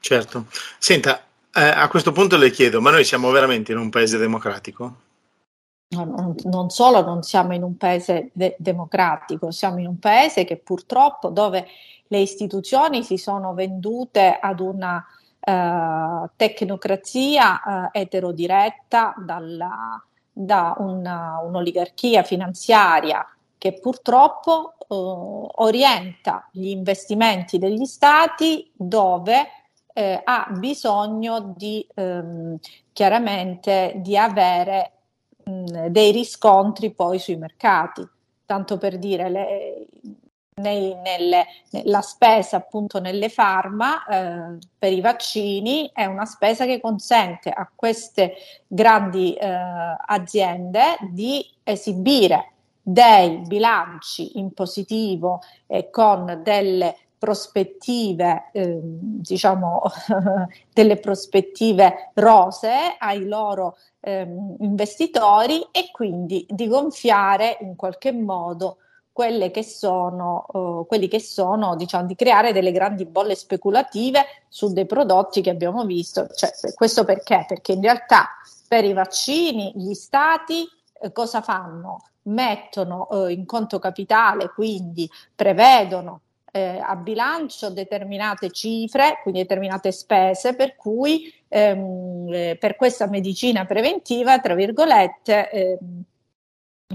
Certo. 0.00 0.46
Senta, 0.78 1.22
eh, 1.54 1.60
a 1.60 1.86
questo 1.88 2.10
punto 2.10 2.36
le 2.36 2.50
chiedo, 2.50 2.80
ma 2.80 2.90
noi 2.90 3.04
siamo 3.04 3.30
veramente 3.30 3.70
in 3.70 3.78
un 3.78 3.90
paese 3.90 4.18
democratico? 4.18 4.96
No, 5.92 6.04
non, 6.04 6.34
non, 6.44 6.70
solo 6.70 7.04
non 7.04 7.22
siamo 7.22 7.52
in 7.54 7.62
un 7.62 7.76
paese 7.76 8.30
de- 8.32 8.56
democratico, 8.58 9.50
siamo 9.50 9.78
in 9.78 9.86
un 9.86 9.98
paese 9.98 10.44
che 10.44 10.56
purtroppo 10.56 11.28
dove 11.28 11.66
le 12.06 12.18
istituzioni 12.18 13.02
si 13.02 13.18
sono 13.18 13.52
vendute 13.52 14.38
ad 14.40 14.60
una 14.60 15.04
uh, 15.38 16.30
tecnocrazia 16.34 17.60
uh, 17.64 17.88
eterodiretta 17.92 19.14
dalla, 19.18 20.02
da 20.32 20.74
una, 20.78 21.40
un'oligarchia 21.44 22.22
finanziaria 22.22 23.26
che 23.58 23.74
purtroppo 23.74 24.74
eh, 24.78 24.86
orienta 24.88 26.48
gli 26.50 26.66
investimenti 26.66 27.58
degli 27.58 27.84
stati 27.84 28.68
dove 28.74 29.46
eh, 29.92 30.20
ha 30.24 30.48
bisogno 30.58 31.54
di 31.56 31.86
ehm, 31.94 32.58
chiaramente 32.92 33.92
di 33.98 34.16
avere 34.18 35.01
dei 35.44 36.12
riscontri 36.12 36.92
poi 36.92 37.18
sui 37.18 37.36
mercati. 37.36 38.06
Tanto 38.44 38.78
per 38.78 38.98
dire, 38.98 39.30
le, 39.30 39.86
nei, 40.54 40.94
nelle, 40.96 41.46
la 41.84 42.02
spesa 42.02 42.58
appunto 42.58 43.00
nelle 43.00 43.28
farma 43.28 44.04
eh, 44.04 44.58
per 44.76 44.92
i 44.92 45.00
vaccini 45.00 45.90
è 45.92 46.04
una 46.04 46.26
spesa 46.26 46.66
che 46.66 46.80
consente 46.80 47.50
a 47.50 47.70
queste 47.74 48.34
grandi 48.66 49.34
eh, 49.34 49.48
aziende 50.06 50.98
di 51.10 51.44
esibire 51.62 52.48
dei 52.82 53.38
bilanci 53.46 54.38
in 54.38 54.52
positivo 54.52 55.40
e 55.66 55.88
con 55.88 56.40
delle 56.42 56.96
prospettive, 57.22 58.48
eh, 58.50 58.80
diciamo, 58.82 59.80
delle 60.74 60.96
prospettive 60.96 62.10
rose 62.14 62.96
ai 62.98 63.28
loro 63.28 63.76
eh, 64.00 64.26
investitori 64.58 65.64
e 65.70 65.92
quindi 65.92 66.44
di 66.50 66.66
gonfiare 66.66 67.58
in 67.60 67.76
qualche 67.76 68.10
modo 68.10 68.78
quelle 69.12 69.52
che 69.52 69.62
sono, 69.62 70.46
uh, 70.48 70.84
quelli 70.84 71.06
che 71.06 71.20
sono, 71.20 71.76
diciamo, 71.76 72.06
di 72.06 72.16
creare 72.16 72.52
delle 72.52 72.72
grandi 72.72 73.04
bolle 73.04 73.36
speculative 73.36 74.24
su 74.48 74.72
dei 74.72 74.86
prodotti 74.86 75.42
che 75.42 75.50
abbiamo 75.50 75.84
visto. 75.84 76.26
Cioè, 76.26 76.50
questo 76.74 77.04
perché? 77.04 77.44
Perché 77.46 77.70
in 77.70 77.82
realtà 77.82 78.30
per 78.66 78.84
i 78.84 78.94
vaccini 78.94 79.70
gli 79.76 79.94
stati 79.94 80.66
eh, 81.00 81.12
cosa 81.12 81.40
fanno? 81.40 81.98
Mettono 82.22 83.08
eh, 83.10 83.32
in 83.32 83.46
conto 83.46 83.78
capitale, 83.78 84.48
quindi 84.48 85.08
prevedono 85.36 86.22
eh, 86.52 86.78
a 86.78 86.94
bilancio 86.96 87.70
determinate 87.70 88.50
cifre, 88.50 89.18
quindi 89.22 89.40
determinate 89.40 89.90
spese, 89.90 90.54
per 90.54 90.76
cui 90.76 91.32
ehm, 91.48 92.28
eh, 92.30 92.56
per 92.60 92.76
questa 92.76 93.08
medicina 93.08 93.64
preventiva, 93.64 94.38
tra 94.38 94.54
virgolette, 94.54 95.50
ehm, 95.50 96.02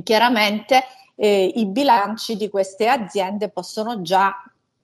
chiaramente 0.03 0.83
eh, 1.15 1.51
i 1.55 1.65
bilanci 1.65 2.37
di 2.37 2.49
queste 2.49 2.87
aziende 2.87 3.49
possono 3.49 4.01
già 4.03 4.31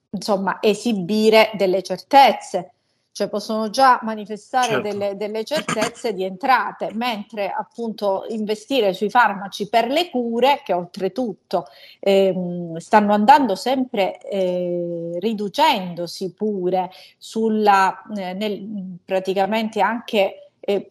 insomma, 0.10 0.58
esibire 0.60 1.52
delle 1.54 1.84
certezze, 1.84 2.72
cioè 3.14 3.30
possono 3.30 3.70
già 3.70 4.00
manifestare 4.02 4.74
certo. 4.74 4.90
delle, 4.90 5.16
delle, 5.16 5.44
certezze 5.44 6.14
di 6.14 6.24
entrate, 6.24 6.90
mentre 6.94 7.48
appunto 7.50 8.26
investire 8.30 8.92
sui 8.94 9.12
farmaci 9.12 9.70
per 9.70 9.88
le 9.88 10.10
cure, 10.10 10.62
che 10.66 10.74
oltretutto 10.74 11.68
ehm, 12.00 12.78
stanno 12.78 13.14
andando 13.14 13.54
sempre 13.54 14.20
eh, 14.20 15.12
riducendosi 15.20 16.34
pure 16.34 16.90
sulla, 17.20 18.02
eh, 18.16 18.34
nel, 18.34 18.98
praticamente 19.06 19.80
anche 19.80 20.50
eh, 20.60 20.90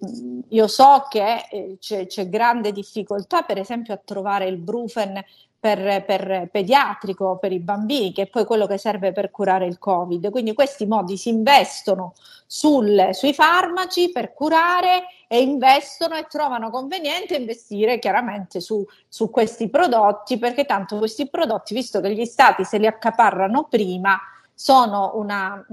io 0.48 0.68
so 0.68 1.06
che 1.08 1.46
eh, 1.50 1.76
c'è, 1.80 2.06
c'è, 2.06 2.28
grande 2.28 2.72
difficoltà, 2.72 3.42
per 3.42 3.58
esempio, 3.58 3.94
a 3.94 4.00
trovare 4.02 4.46
il 4.46 4.58
Brufen 4.58 5.20
per, 5.62 6.02
per, 6.04 6.48
pediatrico 6.50 7.38
per 7.38 7.52
i 7.52 7.60
bambini, 7.60 8.12
che 8.12 8.22
è 8.22 8.26
poi 8.26 8.44
quello 8.44 8.66
che 8.66 8.78
serve 8.78 9.12
per 9.12 9.30
curare 9.30 9.64
il 9.64 9.78
Covid. 9.78 10.28
Quindi 10.32 10.54
questi 10.54 10.86
modi 10.86 11.16
si 11.16 11.28
investono 11.28 12.14
sul, 12.48 13.10
sui 13.12 13.32
farmaci 13.32 14.10
per 14.10 14.32
curare 14.32 15.04
e 15.28 15.40
investono 15.40 16.16
e 16.16 16.26
trovano 16.28 16.68
conveniente 16.70 17.36
investire 17.36 18.00
chiaramente 18.00 18.58
su, 18.58 18.84
su 19.06 19.30
questi 19.30 19.68
prodotti, 19.68 20.36
perché 20.36 20.64
tanto 20.64 20.98
questi 20.98 21.28
prodotti, 21.28 21.74
visto 21.74 22.00
che 22.00 22.12
gli 22.12 22.24
stati 22.24 22.64
se 22.64 22.78
li 22.78 22.88
accaparrano 22.88 23.68
prima, 23.70 24.18
sono 24.52 25.12
una, 25.14 25.64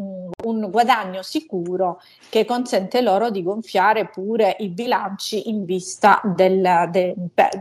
un 0.43 0.69
guadagno 0.69 1.23
sicuro 1.23 1.99
che 2.29 2.45
consente 2.45 3.01
loro 3.01 3.31
di 3.31 3.41
gonfiare 3.41 4.07
pure 4.07 4.55
i 4.59 4.69
bilanci 4.69 5.49
in 5.49 5.65
vista 5.65 6.21
del, 6.23 6.89
de, 6.91 7.15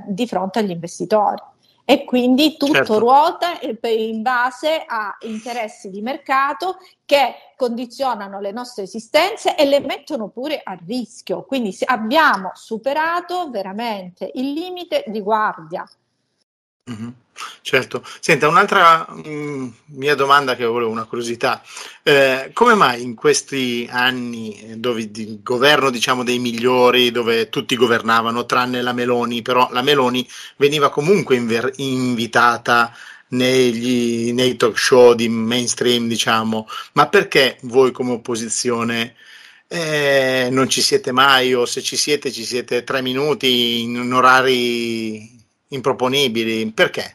di 0.07 0.27
fronte 0.27 0.59
agli 0.59 0.73
investitori. 0.73 1.57
E 1.91 2.05
quindi 2.05 2.59
tutto 2.59 2.75
certo. 2.75 2.99
ruota 2.99 3.59
in 3.61 4.21
base 4.21 4.85
a 4.87 5.17
interessi 5.21 5.89
di 5.89 6.03
mercato 6.03 6.77
che 7.07 7.55
condizionano 7.57 8.41
le 8.41 8.53
nostre 8.53 8.83
esistenze 8.83 9.57
e 9.57 9.65
le 9.65 9.81
mettono 9.81 10.29
pure 10.29 10.61
a 10.63 10.77
rischio. 10.85 11.45
Quindi 11.45 11.75
abbiamo 11.87 12.51
superato 12.53 13.49
veramente 13.49 14.31
il 14.35 14.53
limite 14.53 15.03
di 15.07 15.23
guardia. 15.23 15.89
Mm-hmm. 16.91 17.09
Certo, 17.63 18.05
senta, 18.21 18.49
un'altra 18.49 19.07
mh, 19.09 19.29
mm, 19.29 19.69
mia 19.97 20.15
domanda 20.15 20.57
che 20.57 20.65
volevo, 20.65 20.91
una 20.91 21.05
curiosità, 21.05 21.63
eh, 22.03 22.51
come 22.53 22.75
mai 22.75 23.03
in 23.03 23.15
questi 23.15 23.87
anni 23.91 24.75
dove 24.77 25.11
di 25.11 25.41
governo 25.43 25.91
diciamo 25.91 26.25
dei 26.25 26.39
migliori, 26.39 27.11
dove 27.11 27.49
tutti 27.49 27.77
governavano 27.77 28.45
tranne 28.47 28.83
la 28.83 28.93
Meloni, 28.93 29.43
però 29.43 29.69
la 29.71 29.83
Meloni 29.83 30.27
veniva 30.57 30.91
comunque 30.91 31.37
inver- 31.37 31.75
invitata 31.77 32.93
negli, 33.29 34.33
nei 34.33 34.57
talk 34.57 34.79
show 34.79 35.15
di 35.15 35.29
mainstream, 35.29 36.09
diciamo, 36.09 36.67
ma 36.95 37.09
perché 37.09 37.59
voi 37.63 37.93
come 37.93 38.13
opposizione 38.13 39.15
eh, 39.69 40.49
non 40.51 40.69
ci 40.69 40.81
siete 40.81 41.13
mai 41.13 41.55
o 41.55 41.67
se 41.67 41.83
ci 41.83 41.97
siete 41.97 42.33
ci 42.33 42.45
siete 42.45 42.85
tre 42.85 43.03
minuti 43.03 43.83
in 43.83 44.13
orari 44.13 45.38
improponibili. 45.69 46.71
Perché? 46.73 47.15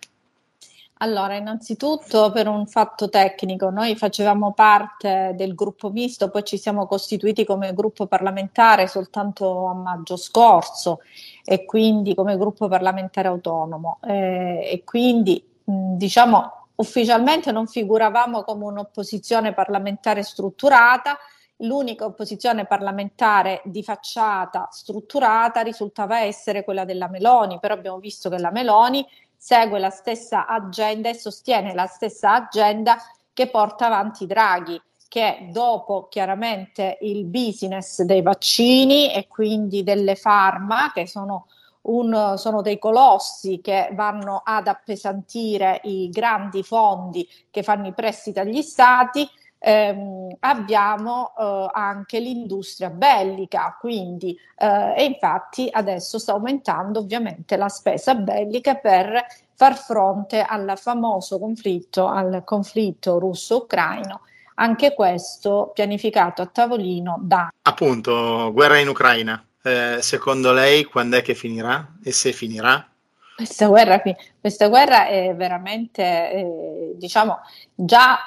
Allora, 1.04 1.36
innanzitutto 1.36 2.32
per 2.32 2.48
un 2.48 2.66
fatto 2.66 3.10
tecnico, 3.10 3.70
noi 3.70 3.96
facevamo 3.98 4.54
parte 4.54 5.34
del 5.36 5.54
gruppo 5.54 5.90
misto, 5.90 6.30
poi 6.30 6.46
ci 6.46 6.58
siamo 6.58 6.86
costituiti 6.88 7.44
come 7.44 7.74
gruppo 7.74 8.06
parlamentare 8.06 8.88
soltanto 8.88 9.66
a 9.68 9.74
maggio 9.74 10.16
scorso 10.16 11.02
e 11.44 11.66
quindi 11.66 12.16
come 12.16 12.38
gruppo 12.38 12.70
parlamentare 12.70 13.28
autonomo 13.28 14.00
eh, 14.06 14.70
e 14.72 14.84
quindi 14.86 15.44
mh, 15.66 15.96
diciamo 15.98 16.68
ufficialmente 16.76 17.52
non 17.52 17.68
figuravamo 17.68 18.44
come 18.44 18.64
un'opposizione 18.66 19.54
parlamentare 19.54 20.24
strutturata, 20.24 21.18
l'unica 21.64 22.06
opposizione 22.06 22.66
parlamentare 22.66 23.62
di 23.66 23.84
facciata 23.84 24.68
strutturata 24.72 25.62
risultava 25.62 26.22
essere 26.22 26.64
quella 26.64 26.86
della 26.86 27.08
Meloni, 27.08 27.60
però 27.60 27.74
abbiamo 27.74 28.00
visto 28.00 28.30
che 28.30 28.40
la 28.40 28.52
Meloni 28.52 29.06
segue 29.36 29.80
la 29.80 29.90
stessa 29.90 30.48
agenda 30.48 31.10
e 31.10 31.16
sostiene 31.16 31.74
la 31.74 31.86
stessa 31.86 32.34
agenda 32.34 32.98
che 33.34 33.50
porta 33.50 33.88
avanti 33.88 34.26
Draghi, 34.26 34.82
che 35.08 35.50
dopo 35.52 36.08
chiaramente 36.08 36.98
il 37.02 37.26
business 37.26 38.02
dei 38.04 38.22
vaccini 38.22 39.12
e 39.14 39.28
quindi 39.28 39.84
delle 39.84 40.16
farma, 40.16 40.92
che 40.94 41.08
sono 41.08 41.48
un, 41.84 42.36
sono 42.38 42.62
dei 42.62 42.80
colossi 42.80 43.60
che 43.62 43.90
vanno 43.94 44.42
ad 44.44 44.68
appesantire 44.68 45.82
i 45.84 46.10
grandi 46.10 46.64
fondi 46.64 47.28
che 47.52 47.64
fanno 47.64 47.88
i 47.88 47.94
prestiti 47.94 48.40
agli 48.40 48.62
stati, 48.62 49.28
ehm, 49.64 50.36
abbiamo 50.40 51.34
eh, 51.40 51.70
anche 51.72 52.20
l'industria 52.20 52.90
bellica, 52.90 53.78
quindi 53.80 54.38
eh, 54.58 54.94
e 54.98 55.06
infatti 55.06 55.70
adesso 55.72 56.20
sta 56.20 56.34
aumentando 56.34 57.00
ovviamente 57.00 57.56
la 57.56 57.70
spesa 57.70 58.14
bellica 58.14 58.76
per 58.76 59.26
far 59.56 59.78
fronte 59.78 60.42
al 60.42 60.74
famoso 60.76 61.40
conflitto, 61.40 62.08
al 62.08 62.42
conflitto 62.44 63.20
russo-ucraino. 63.20 64.22
Anche 64.56 64.94
questo 64.94 65.72
pianificato 65.74 66.44
a 66.44 66.46
tavolino 66.46 67.18
da... 67.22 67.50
Appunto, 67.64 68.52
guerra 68.54 68.78
in 68.78 68.88
Ucraina. 68.88 69.44
Eh, 69.64 69.98
secondo 70.02 70.52
lei 70.52 70.84
quando 70.84 71.18
è 71.18 71.22
che 71.22 71.34
finirà 71.34 71.96
e 72.04 72.12
se 72.12 72.34
finirà? 72.34 72.88
Questa 73.36 73.66
guerra, 73.68 74.00
questa 74.40 74.68
guerra 74.68 75.08
è 75.08 75.34
veramente, 75.36 76.04
eh, 76.04 76.92
diciamo, 76.96 77.40
già 77.74 78.20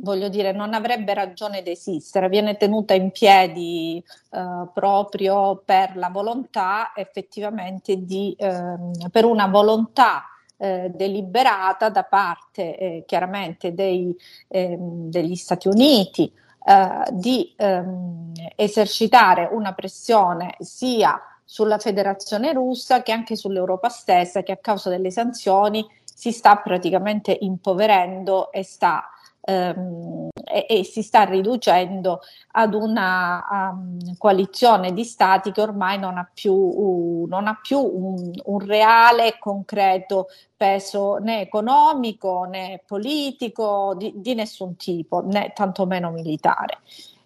voglio 0.00 0.28
dire, 0.28 0.52
non 0.52 0.74
avrebbe 0.74 1.14
ragione 1.14 1.62
di 1.62 1.70
esistere, 1.70 2.28
viene 2.28 2.56
tenuta 2.56 2.94
in 2.94 3.10
piedi 3.10 4.02
eh, 4.30 4.68
proprio 4.72 5.62
per 5.64 5.96
la 5.96 6.08
volontà 6.08 6.92
effettivamente 6.94 8.04
di, 8.04 8.34
eh, 8.38 8.76
per 9.10 9.24
una 9.24 9.46
volontà 9.46 10.24
eh, 10.56 10.90
deliberata 10.94 11.88
da 11.88 12.02
parte 12.02 12.76
eh, 12.76 13.04
chiaramente 13.06 13.72
dei, 13.72 14.14
ehm, 14.48 15.08
degli 15.10 15.34
Stati 15.34 15.68
Uniti 15.68 16.30
eh, 16.64 17.04
di 17.12 17.54
ehm, 17.56 18.32
esercitare 18.56 19.48
una 19.50 19.72
pressione 19.72 20.56
sia 20.58 21.18
sulla 21.42 21.78
federazione 21.78 22.52
russa 22.52 23.02
che 23.02 23.10
anche 23.10 23.36
sull'Europa 23.36 23.88
stessa 23.88 24.42
che 24.42 24.52
a 24.52 24.58
causa 24.58 24.88
delle 24.90 25.10
sanzioni 25.10 25.84
si 26.04 26.30
sta 26.30 26.56
praticamente 26.56 27.36
impoverendo 27.40 28.52
e 28.52 28.62
sta 28.62 29.08
ehm, 29.40 30.28
e, 30.44 30.66
e, 30.68 30.84
si 30.84 31.02
sta 31.02 31.24
riducendo 31.24 32.20
ad 32.52 32.74
una 32.74 33.72
um, 33.72 34.16
coalizione 34.16 34.92
di 34.92 35.04
stati 35.04 35.52
che 35.52 35.60
ormai 35.60 35.98
non 35.98 36.18
ha 36.18 36.28
più, 36.32 36.52
uh, 36.52 37.26
non 37.28 37.46
ha 37.46 37.58
più 37.60 37.78
un, 37.78 38.32
un 38.44 38.58
reale 38.58 39.28
e 39.28 39.38
concreto 39.38 40.28
peso 40.56 41.16
né 41.16 41.40
economico 41.40 42.44
né 42.44 42.82
politico 42.86 43.94
di, 43.96 44.12
di 44.16 44.34
nessun 44.34 44.76
tipo, 44.76 45.20
né 45.20 45.52
tantomeno 45.54 46.10
militare. 46.10 46.80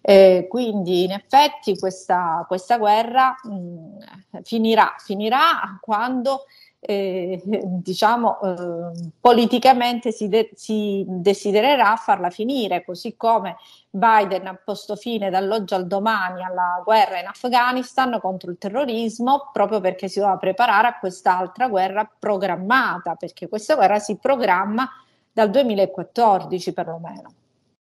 Eh, 0.07 0.45
quindi 0.47 1.03
in 1.05 1.13
effetti 1.13 1.79
questa, 1.79 2.45
questa 2.47 2.77
guerra 2.77 3.35
mh, 3.41 4.41
finirà, 4.43 4.93
finirà 4.99 5.79
quando 5.81 6.43
eh, 6.85 7.41
diciamo, 7.81 8.39
eh, 8.41 9.09
politicamente 9.19 10.11
si, 10.11 10.27
de- 10.27 10.51
si, 10.53 11.03
desidererà 11.07 11.95
farla 11.95 12.29
finire, 12.29 12.83
così 12.85 13.15
come 13.15 13.57
Biden 13.89 14.47
ha 14.47 14.59
posto 14.63 14.95
fine 14.95 15.29
dall'oggi 15.29 15.73
al 15.73 15.87
domani 15.87 16.43
alla 16.43 16.81
guerra 16.83 17.19
in 17.19 17.27
Afghanistan 17.27 18.19
contro 18.21 18.51
il 18.51 18.57
terrorismo, 18.57 19.49
proprio 19.51 19.79
perché 19.79 20.07
si 20.07 20.19
doveva 20.19 20.37
preparare 20.37 20.87
a 20.87 20.99
quest'altra 20.99 21.67
guerra 21.67 22.09
programmata, 22.19 23.15
perché 23.15 23.47
questa 23.49 23.75
guerra 23.75 23.99
si 23.99 24.17
programma 24.17 24.87
dal 25.31 25.49
2014 25.49 26.73
perlomeno. 26.73 27.33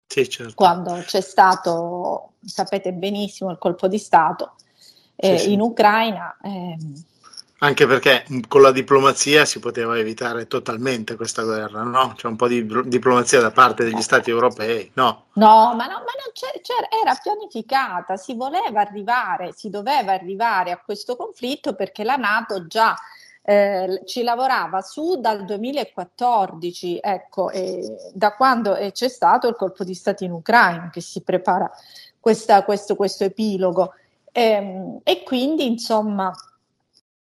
Sì, 0.07 0.29
certo. 0.29 0.53
Quando 0.55 0.93
c'è 1.05 1.21
stato, 1.21 2.33
sapete 2.45 2.93
benissimo, 2.93 3.51
il 3.51 3.57
colpo 3.57 3.87
di 3.87 3.97
Stato 3.97 4.53
eh, 5.15 5.37
sì, 5.37 5.45
sì. 5.45 5.53
in 5.53 5.61
Ucraina. 5.61 6.37
Eh, 6.41 6.77
anche 7.65 7.87
perché 7.87 8.25
con 8.47 8.61
la 8.61 8.71
diplomazia 8.71 9.43
si 9.43 9.59
poteva 9.59 9.97
evitare 9.97 10.47
totalmente 10.47 11.15
questa 11.15 11.43
guerra, 11.43 11.81
no? 11.81 12.13
C'è 12.15 12.27
un 12.27 12.35
po' 12.35 12.47
di 12.47 12.65
diplomazia 12.85 13.41
da 13.41 13.51
parte 13.51 13.83
degli 13.83 14.01
stati 14.01 14.29
europei, 14.29 14.91
no? 14.93 15.25
No, 15.33 15.73
ma, 15.75 15.85
no, 15.85 15.97
ma 15.97 16.13
non 16.15 16.31
c'era, 16.33 16.59
c'era, 16.61 16.87
era 17.01 17.19
pianificata, 17.21 18.17
si 18.17 18.35
voleva 18.35 18.81
arrivare, 18.81 19.51
si 19.53 19.69
doveva 19.69 20.13
arrivare 20.13 20.71
a 20.71 20.81
questo 20.83 21.15
conflitto 21.15 21.73
perché 21.73 22.03
la 22.03 22.15
Nato 22.15 22.67
già 22.67 22.95
eh, 23.41 24.01
ci 24.05 24.23
lavorava 24.23 24.81
su 24.81 25.19
dal 25.19 25.43
2014, 25.43 26.99
ecco, 27.01 27.51
da 28.13 28.33
quando 28.35 28.77
c'è 28.91 29.09
stato 29.09 29.47
il 29.47 29.55
colpo 29.55 29.83
di 29.83 29.95
Stato 29.95 30.23
in 30.23 30.31
Ucraina 30.31 30.89
che 30.91 31.01
si 31.01 31.21
prepara 31.21 31.69
questa, 32.19 32.63
questo, 32.63 32.95
questo 32.95 33.23
epilogo. 33.23 33.93
Ehm, 34.31 34.99
e 35.03 35.23
quindi, 35.23 35.65
insomma 35.65 36.33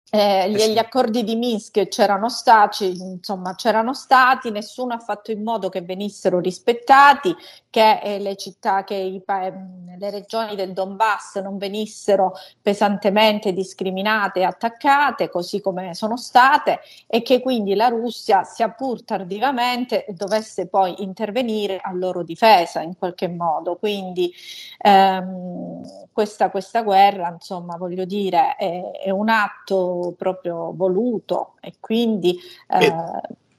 eh, 0.08 0.48
gli, 0.50 0.54
eh 0.54 0.60
sì. 0.60 0.72
gli, 0.72 0.78
accordi 0.78 1.24
di 1.24 1.34
Minsk 1.34 1.88
c'erano 1.88 2.28
stati, 2.28 2.96
insomma, 2.96 3.56
c'erano 3.56 3.92
stati, 3.92 4.52
nessuno 4.52 4.94
ha 4.94 5.00
fatto 5.00 5.32
in 5.32 5.42
modo 5.42 5.68
che 5.68 5.82
venissero 5.82 6.38
rispettati, 6.38 7.34
che 7.68 7.98
eh, 8.00 8.18
le 8.20 8.36
città, 8.36 8.84
che 8.84 8.94
i, 8.94 9.20
le 9.26 10.10
regioni 10.10 10.54
del 10.54 10.72
Donbass 10.72 11.40
non 11.40 11.58
venissero 11.58 12.34
pesantemente 12.62 13.52
discriminate 13.52 14.40
e 14.40 14.44
attaccate, 14.44 15.28
così 15.28 15.60
come 15.60 15.92
sono 15.94 16.16
state, 16.16 16.80
e 17.08 17.22
che 17.22 17.40
quindi 17.40 17.74
la 17.74 17.88
Russia, 17.88 18.44
sia 18.44 18.70
pur 18.70 19.02
tardivamente, 19.02 20.06
dovesse 20.10 20.68
poi 20.68 21.02
intervenire 21.02 21.80
a 21.82 21.92
loro 21.92 22.22
difesa 22.22 22.80
in 22.80 22.96
qualche 22.96 23.26
modo. 23.26 23.74
Quindi 23.74 24.32
ehm, 24.78 26.10
questa, 26.12 26.48
questa 26.50 26.82
guerra, 26.82 27.28
insomma, 27.28 27.76
voglio 27.76 28.04
dire, 28.04 28.54
è, 28.54 28.90
è 29.04 29.10
un 29.10 29.28
atto 29.28 29.95
proprio 30.16 30.72
voluto 30.74 31.54
e 31.60 31.74
quindi 31.80 32.38
eh, 32.68 32.94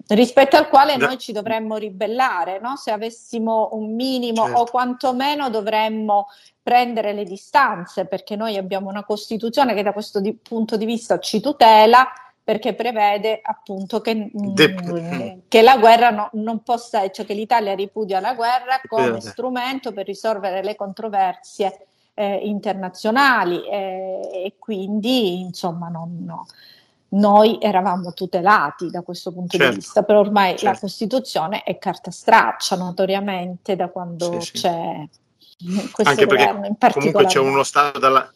rispetto 0.09 0.55
al 0.55 0.69
quale 0.69 0.95
noi 0.95 1.17
ci 1.17 1.31
dovremmo 1.31 1.75
ribellare, 1.77 2.59
no? 2.59 2.75
se 2.75 2.91
avessimo 2.91 3.69
un 3.73 3.93
minimo 3.93 4.45
certo. 4.45 4.59
o 4.59 4.65
quantomeno 4.65 5.49
dovremmo 5.49 6.27
prendere 6.61 7.13
le 7.13 7.23
distanze 7.23 8.05
perché 8.05 8.35
noi 8.35 8.57
abbiamo 8.57 8.89
una 8.89 9.03
Costituzione 9.03 9.73
che 9.73 9.83
da 9.83 9.93
questo 9.93 10.19
di, 10.19 10.33
punto 10.33 10.77
di 10.77 10.85
vista 10.85 11.19
ci 11.19 11.39
tutela 11.39 12.07
perché 12.43 12.73
prevede 12.73 13.41
appunto 13.41 13.99
che, 13.99 14.29
De- 14.31 14.69
mh, 14.69 15.41
che 15.49 15.61
la 15.61 15.77
guerra 15.77 16.11
no, 16.11 16.29
non 16.33 16.63
possa, 16.63 17.09
cioè 17.09 17.25
che 17.25 17.33
l'Italia 17.33 17.75
ripudia 17.75 18.21
la 18.21 18.35
guerra 18.35 18.79
come 18.87 19.19
strumento 19.19 19.91
per 19.91 20.05
risolvere 20.05 20.63
le 20.63 20.75
controversie 20.75 21.86
eh, 22.19 22.39
internazionali 22.43 23.63
eh, 23.67 24.29
e 24.33 24.53
quindi 24.57 25.39
insomma 25.41 25.87
non, 25.87 26.23
no, 26.25 26.47
noi 27.09 27.59
eravamo 27.61 28.11
tutelati 28.13 28.89
da 28.89 29.03
questo 29.03 29.31
punto 29.31 29.55
certo. 29.55 29.73
di 29.73 29.79
vista, 29.79 30.01
però 30.01 30.21
ormai 30.21 30.51
certo. 30.51 30.65
la 30.65 30.79
Costituzione 30.79 31.61
è 31.61 31.77
carta 31.77 32.09
straccia 32.09 32.75
notoriamente 32.75 33.75
da 33.75 33.89
quando 33.89 34.41
sì, 34.41 34.51
c'è 34.53 35.07
sì. 35.37 35.89
questo 35.91 36.09
Anche 36.09 36.25
governo 36.25 36.65
in 36.65 36.75
particolare. 36.75 37.11
Comunque 37.11 37.25
c'è 37.25 37.39
uno 37.39 37.61
Stato 37.61 37.99
dalla, 37.99 38.33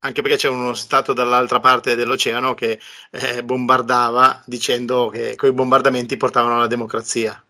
anche 0.00 0.20
perché 0.20 0.36
c'è 0.36 0.48
uno 0.48 0.74
Stato 0.74 1.12
dall'altra 1.12 1.60
parte 1.60 1.94
dell'oceano 1.94 2.54
che 2.54 2.80
eh, 3.10 3.44
bombardava 3.44 4.42
dicendo 4.44 5.08
che 5.08 5.36
quei 5.36 5.52
bombardamenti 5.52 6.16
portavano 6.16 6.56
alla 6.56 6.66
democrazia. 6.66 7.43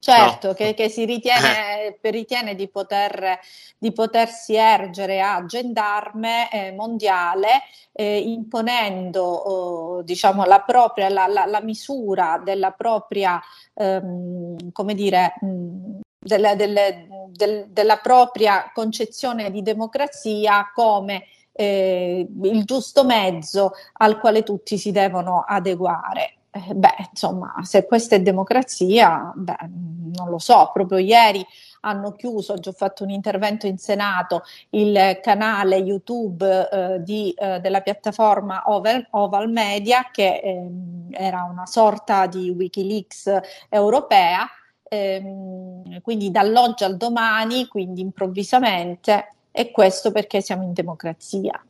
Certo, 0.00 0.48
no. 0.48 0.54
che, 0.54 0.74
che, 0.74 0.88
si 0.88 1.04
ritiene, 1.04 1.98
eh. 2.00 2.10
ritiene 2.10 2.54
di, 2.54 2.68
poter, 2.68 3.38
di, 3.76 3.92
potersi 3.92 4.54
ergere 4.54 5.20
a 5.20 5.44
gendarme 5.44 6.48
eh, 6.52 6.72
mondiale 6.72 7.62
eh, 7.92 8.18
imponendo 8.18 9.22
oh, 9.22 10.02
diciamo, 10.02 10.44
la, 10.44 10.60
propria, 10.60 11.08
la, 11.08 11.26
la, 11.26 11.46
la, 11.46 11.60
misura 11.60 12.40
della 12.44 12.70
propria, 12.70 13.40
ehm, 13.74 14.70
come 14.70 14.94
dire, 14.94 15.34
mh, 15.40 16.00
delle, 16.16 16.54
delle, 16.54 17.08
del, 17.30 17.66
della 17.68 17.96
propria 17.96 18.70
concezione 18.72 19.50
di 19.50 19.62
democrazia 19.62 20.70
come 20.72 21.24
eh, 21.52 22.24
il 22.42 22.64
giusto 22.64 23.04
mezzo 23.04 23.72
al 23.94 24.20
quale 24.20 24.44
tutti 24.44 24.78
si 24.78 24.92
devono 24.92 25.44
adeguare. 25.44 26.37
Eh, 26.66 26.74
beh, 26.74 27.08
insomma, 27.10 27.54
se 27.62 27.86
questa 27.86 28.16
è 28.16 28.20
democrazia, 28.20 29.32
beh, 29.34 29.68
non 30.16 30.28
lo 30.28 30.38
so, 30.38 30.70
proprio 30.72 30.98
ieri 30.98 31.44
hanno 31.82 32.12
chiuso, 32.12 32.54
oggi 32.54 32.68
ho 32.68 32.72
fatto 32.72 33.04
un 33.04 33.10
intervento 33.10 33.66
in 33.68 33.78
Senato, 33.78 34.42
il 34.70 35.20
canale 35.22 35.76
YouTube 35.76 36.68
eh, 36.68 37.02
di, 37.02 37.32
eh, 37.32 37.60
della 37.60 37.80
piattaforma 37.82 38.64
Oval, 38.66 39.06
Oval 39.10 39.48
Media, 39.50 40.08
che 40.10 40.40
eh, 40.42 40.68
era 41.12 41.44
una 41.44 41.66
sorta 41.66 42.26
di 42.26 42.50
Wikileaks 42.50 43.40
europea, 43.68 44.48
ehm, 44.82 46.00
quindi 46.00 46.32
dall'oggi 46.32 46.82
al 46.82 46.96
domani, 46.96 47.68
quindi 47.68 48.00
improvvisamente, 48.00 49.34
e 49.52 49.70
questo 49.70 50.10
perché 50.10 50.40
siamo 50.40 50.64
in 50.64 50.72
democrazia. 50.72 51.62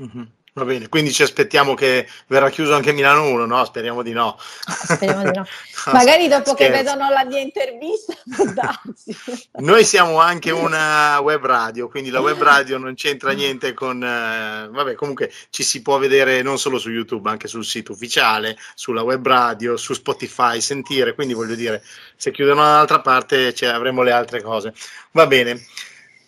Mm-hmm. 0.00 0.22
Va 0.52 0.64
bene, 0.64 0.88
quindi 0.88 1.12
ci 1.12 1.22
aspettiamo 1.22 1.74
che 1.74 2.08
verrà 2.26 2.50
chiuso 2.50 2.74
anche 2.74 2.92
Milano 2.92 3.28
1, 3.28 3.46
no? 3.46 3.64
Speriamo 3.64 4.02
di 4.02 4.10
no. 4.10 4.36
speriamo 4.66 5.22
di 5.22 5.30
no. 5.36 5.46
no 5.86 5.92
Magari 5.92 6.26
dopo 6.26 6.54
scherzo. 6.54 6.54
che 6.56 6.70
vedono 6.70 7.08
la 7.08 7.24
mia 7.24 7.38
intervista, 7.38 8.14
Noi 9.60 9.84
siamo 9.84 10.18
anche 10.18 10.50
una 10.50 11.20
web 11.20 11.44
radio, 11.46 11.88
quindi 11.88 12.10
la 12.10 12.20
web 12.20 12.42
radio 12.42 12.78
non 12.78 12.94
c'entra 12.94 13.30
niente 13.30 13.74
con... 13.74 14.02
Eh, 14.02 14.68
vabbè, 14.70 14.94
comunque 14.94 15.32
ci 15.50 15.62
si 15.62 15.82
può 15.82 15.98
vedere 15.98 16.42
non 16.42 16.58
solo 16.58 16.78
su 16.78 16.90
YouTube, 16.90 17.30
anche 17.30 17.46
sul 17.46 17.64
sito 17.64 17.92
ufficiale, 17.92 18.56
sulla 18.74 19.02
web 19.02 19.24
radio, 19.24 19.76
su 19.76 19.94
Spotify, 19.94 20.60
sentire, 20.60 21.14
quindi 21.14 21.32
voglio 21.32 21.54
dire, 21.54 21.80
se 22.16 22.32
chiudono 22.32 22.62
dall'altra 22.62 23.00
parte 23.00 23.54
cioè, 23.54 23.68
avremo 23.68 24.02
le 24.02 24.10
altre 24.10 24.42
cose. 24.42 24.74
Va 25.12 25.28
bene. 25.28 25.64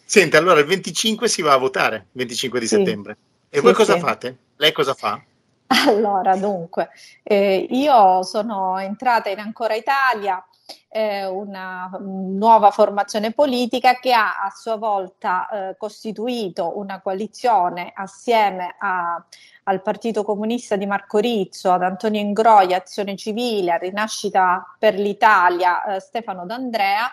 Senti, 0.05 0.37
allora 0.37 0.61
il 0.61 0.67
25 0.67 1.27
si 1.27 1.43
va 1.43 1.55
a 1.55 1.57
votare, 1.57 2.07
25 2.13 2.61
di 2.61 2.69
sì. 2.69 2.77
settembre. 2.77 3.17
E 3.55 3.59
sì, 3.59 3.61
voi 3.61 3.75
cosa 3.75 3.93
sì. 3.93 4.01
fate? 4.01 4.37
Lei 4.57 4.73
cosa 4.73 4.95
fa? 4.95 5.21
Allora, 5.87 6.37
dunque, 6.37 6.89
eh, 7.23 7.67
io 7.69 8.23
sono 8.23 8.79
entrata 8.79 9.29
in 9.29 9.39
Ancora 9.39 9.75
Italia, 9.75 10.43
eh, 10.89 11.27
una 11.27 11.91
nuova 12.01 12.71
formazione 12.71 13.33
politica 13.33 13.99
che 13.99 14.15
ha 14.15 14.43
a 14.43 14.49
sua 14.49 14.77
volta 14.77 15.49
eh, 15.51 15.77
costituito 15.77 16.79
una 16.79 17.03
coalizione 17.03 17.93
assieme 17.95 18.75
a, 18.79 19.23
al 19.65 19.83
Partito 19.83 20.25
Comunista 20.25 20.77
di 20.77 20.87
Marco 20.87 21.19
Rizzo, 21.19 21.73
ad 21.73 21.83
Antonio 21.83 22.23
Ingroia, 22.23 22.79
Azione 22.79 23.17
Civile, 23.17 23.73
a 23.73 23.77
Rinascita 23.77 24.77
per 24.79 24.95
l'Italia, 24.95 25.85
eh, 25.85 26.01
Stefano 26.01 26.47
D'Andrea 26.47 27.07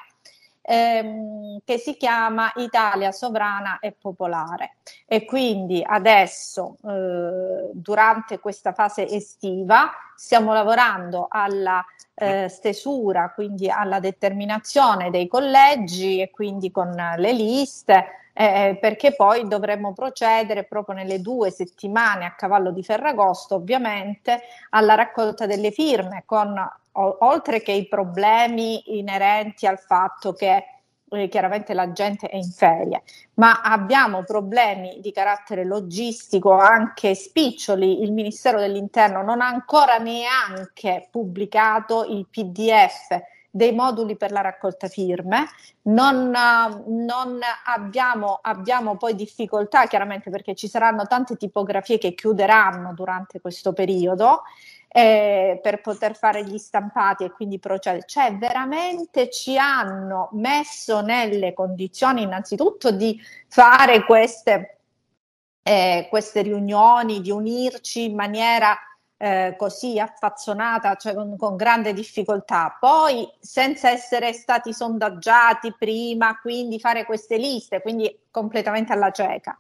ehm, 0.70 1.62
che 1.66 1.80
si 1.80 1.98
chiama 1.98 2.52
Italia 2.58 3.12
sovrana 3.12 3.80
e 3.80 3.92
popolare. 3.92 4.76
E 5.08 5.26
quindi 5.26 5.84
adesso 5.86 6.78
eh, 6.86 7.70
durante 7.74 8.40
questa 8.40 8.74
fase 8.74 9.08
estiva 9.08 9.90
stiamo 10.16 10.54
lavorando 10.54 11.26
alla 11.28 11.84
eh, 12.14 12.48
stesura, 12.50 13.32
quindi 13.34 13.68
alla 13.70 14.00
determinazione 14.00 15.10
dei 15.10 15.28
collegi 15.28 16.22
e 16.22 16.30
quindi 16.30 16.70
con 16.70 16.92
le 17.18 17.34
liste 17.34 18.06
eh, 18.34 18.78
perché 18.80 19.16
poi 19.16 19.48
dovremmo 19.48 19.92
procedere 19.94 20.64
proprio 20.64 20.96
nelle 20.96 21.20
due 21.20 21.50
settimane 21.50 22.26
a 22.26 22.36
cavallo 22.36 22.72
di 22.72 22.84
Ferragosto, 22.84 23.56
ovviamente, 23.56 24.42
alla 24.70 24.96
raccolta 24.96 25.46
delle 25.46 25.72
firme 25.72 26.24
con 26.26 26.56
oltre 27.00 27.62
che 27.62 27.72
i 27.72 27.88
problemi 27.88 28.98
inerenti 28.98 29.66
al 29.66 29.80
fatto 29.80 30.34
che 30.34 30.64
eh, 31.12 31.28
chiaramente 31.28 31.74
la 31.74 31.92
gente 31.92 32.28
è 32.28 32.36
in 32.36 32.52
ferie, 32.52 33.04
ma 33.36 33.62
abbiamo 33.62 34.24
problemi 34.24 35.00
di 35.00 35.12
carattere 35.12 35.66
logistico 35.66 36.52
anche 36.54 37.16
spiccioli. 37.16 38.04
Il 38.04 38.12
Ministero 38.12 38.60
dell'Interno 38.60 39.24
non 39.24 39.42
ha 39.42 39.48
ancora 39.48 39.98
neanche 39.98 41.08
pubblicato 41.10 42.06
il 42.06 42.28
PDF 42.30 43.38
dei 43.52 43.74
moduli 43.74 44.16
per 44.16 44.32
la 44.32 44.42
raccolta 44.42 44.88
firme, 44.88 45.48
non, 45.84 46.30
non 46.30 47.40
abbiamo, 47.66 48.40
abbiamo, 48.44 48.96
poi 48.96 49.16
difficoltà 49.16 49.88
chiaramente 49.88 50.30
perché 50.30 50.54
ci 50.54 50.68
saranno 50.68 51.08
tante 51.08 51.36
tipografie 51.36 51.98
che 51.98 52.14
chiuderanno 52.14 52.94
durante 52.94 53.42
questo 53.42 53.74
periodo 53.74 54.44
eh, 54.92 55.60
per 55.62 55.82
poter 55.82 56.16
fare 56.16 56.44
gli 56.44 56.58
stampati 56.58 57.24
e 57.24 57.32
quindi 57.32 57.60
procedere. 57.60 58.06
Cioè, 58.08 58.36
veramente 58.38 59.30
ci 59.30 59.58
hanno 59.58 60.30
messo 60.34 61.02
nelle 61.02 61.54
condizioni 61.54 62.24
innanzitutto 62.24 62.92
di 62.92 63.20
fare 63.48 64.04
queste, 64.04 64.80
eh, 65.62 66.08
queste 66.10 66.42
riunioni, 66.42 67.22
di 67.22 67.30
unirci 67.30 68.06
in 68.06 68.16
maniera 68.16 68.76
eh, 69.22 69.56
così 69.58 70.00
affazzonata, 70.00 70.96
cioè 70.96 71.14
con, 71.14 71.38
con, 71.38 71.56
grande 71.56 71.94
difficoltà. 71.94 72.76
Poi, 72.80 73.30
senza 73.40 73.90
essere 73.90 74.34
stati 74.34 74.74
sondaggiati 74.74 75.74
prima, 75.78 76.40
quindi 76.40 76.80
fare 76.80 77.06
queste 77.06 77.38
liste, 77.38 77.82
quindi 77.82 78.22
completamente 78.32 78.94
alla 78.94 79.12
cieca. 79.12 79.58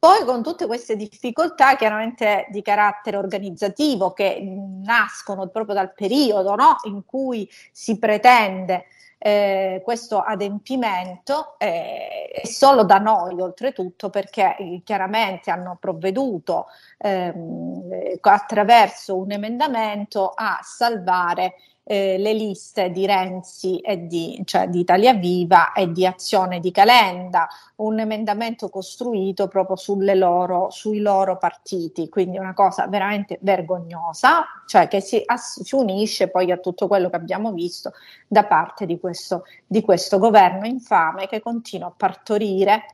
Poi 0.00 0.24
con 0.24 0.42
tutte 0.42 0.66
queste 0.66 0.96
difficoltà 0.96 1.76
chiaramente 1.76 2.46
di 2.48 2.62
carattere 2.62 3.18
organizzativo 3.18 4.14
che 4.14 4.40
nascono 4.82 5.48
proprio 5.48 5.74
dal 5.74 5.92
periodo 5.92 6.54
no? 6.54 6.76
in 6.84 7.04
cui 7.04 7.46
si 7.70 7.98
pretende 7.98 8.86
eh, 9.18 9.82
questo 9.84 10.20
adempimento 10.20 11.56
eh, 11.58 12.40
solo 12.44 12.84
da 12.84 12.96
noi 12.96 13.42
oltretutto 13.42 14.08
perché 14.08 14.56
eh, 14.56 14.80
chiaramente 14.82 15.50
hanno 15.50 15.76
provveduto 15.78 16.68
ehm, 16.96 18.16
attraverso 18.22 19.18
un 19.18 19.32
emendamento 19.32 20.32
a 20.34 20.60
salvare 20.62 21.56
eh, 21.90 22.18
le 22.18 22.32
liste 22.34 22.92
di 22.92 23.04
Renzi 23.04 23.80
e 23.80 24.06
di, 24.06 24.40
cioè 24.44 24.68
di 24.68 24.78
Italia 24.78 25.12
Viva 25.12 25.72
e 25.72 25.90
di 25.90 26.06
Azione 26.06 26.60
di 26.60 26.70
Calenda, 26.70 27.48
un 27.76 27.98
emendamento 27.98 28.68
costruito 28.68 29.48
proprio 29.48 30.14
loro, 30.14 30.70
sui 30.70 31.00
loro 31.00 31.36
partiti, 31.36 32.08
quindi 32.08 32.38
una 32.38 32.54
cosa 32.54 32.86
veramente 32.86 33.38
vergognosa, 33.42 34.44
cioè 34.66 34.86
che 34.86 35.00
si, 35.00 35.20
ass- 35.26 35.62
si, 35.62 35.74
unisce 35.74 36.28
poi 36.28 36.52
a 36.52 36.58
tutto 36.58 36.86
quello 36.86 37.10
che 37.10 37.16
abbiamo 37.16 37.50
visto 37.50 37.92
da 38.28 38.44
parte 38.44 38.86
di 38.86 39.00
questo, 39.00 39.42
di 39.66 39.82
questo 39.82 40.20
governo 40.20 40.66
infame 40.66 41.26
che 41.26 41.40
continua 41.40 41.88
a 41.88 41.94
partorire 41.96 42.84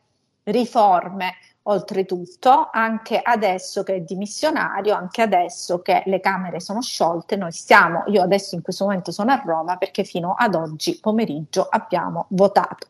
riforme 0.46 1.34
Oltretutto, 1.68 2.68
anche 2.70 3.20
adesso 3.20 3.82
che 3.82 3.96
è 3.96 4.00
dimissionario, 4.00 4.94
anche 4.94 5.22
adesso 5.22 5.82
che 5.82 6.04
le 6.06 6.20
Camere 6.20 6.60
sono 6.60 6.80
sciolte, 6.80 7.34
noi 7.34 7.50
stiamo, 7.50 8.04
io 8.06 8.22
adesso 8.22 8.54
in 8.54 8.62
questo 8.62 8.84
momento 8.84 9.10
sono 9.10 9.32
a 9.32 9.42
Roma 9.44 9.76
perché 9.76 10.04
fino 10.04 10.34
ad 10.38 10.54
oggi 10.54 11.00
pomeriggio 11.00 11.66
abbiamo 11.68 12.26
votato. 12.30 12.86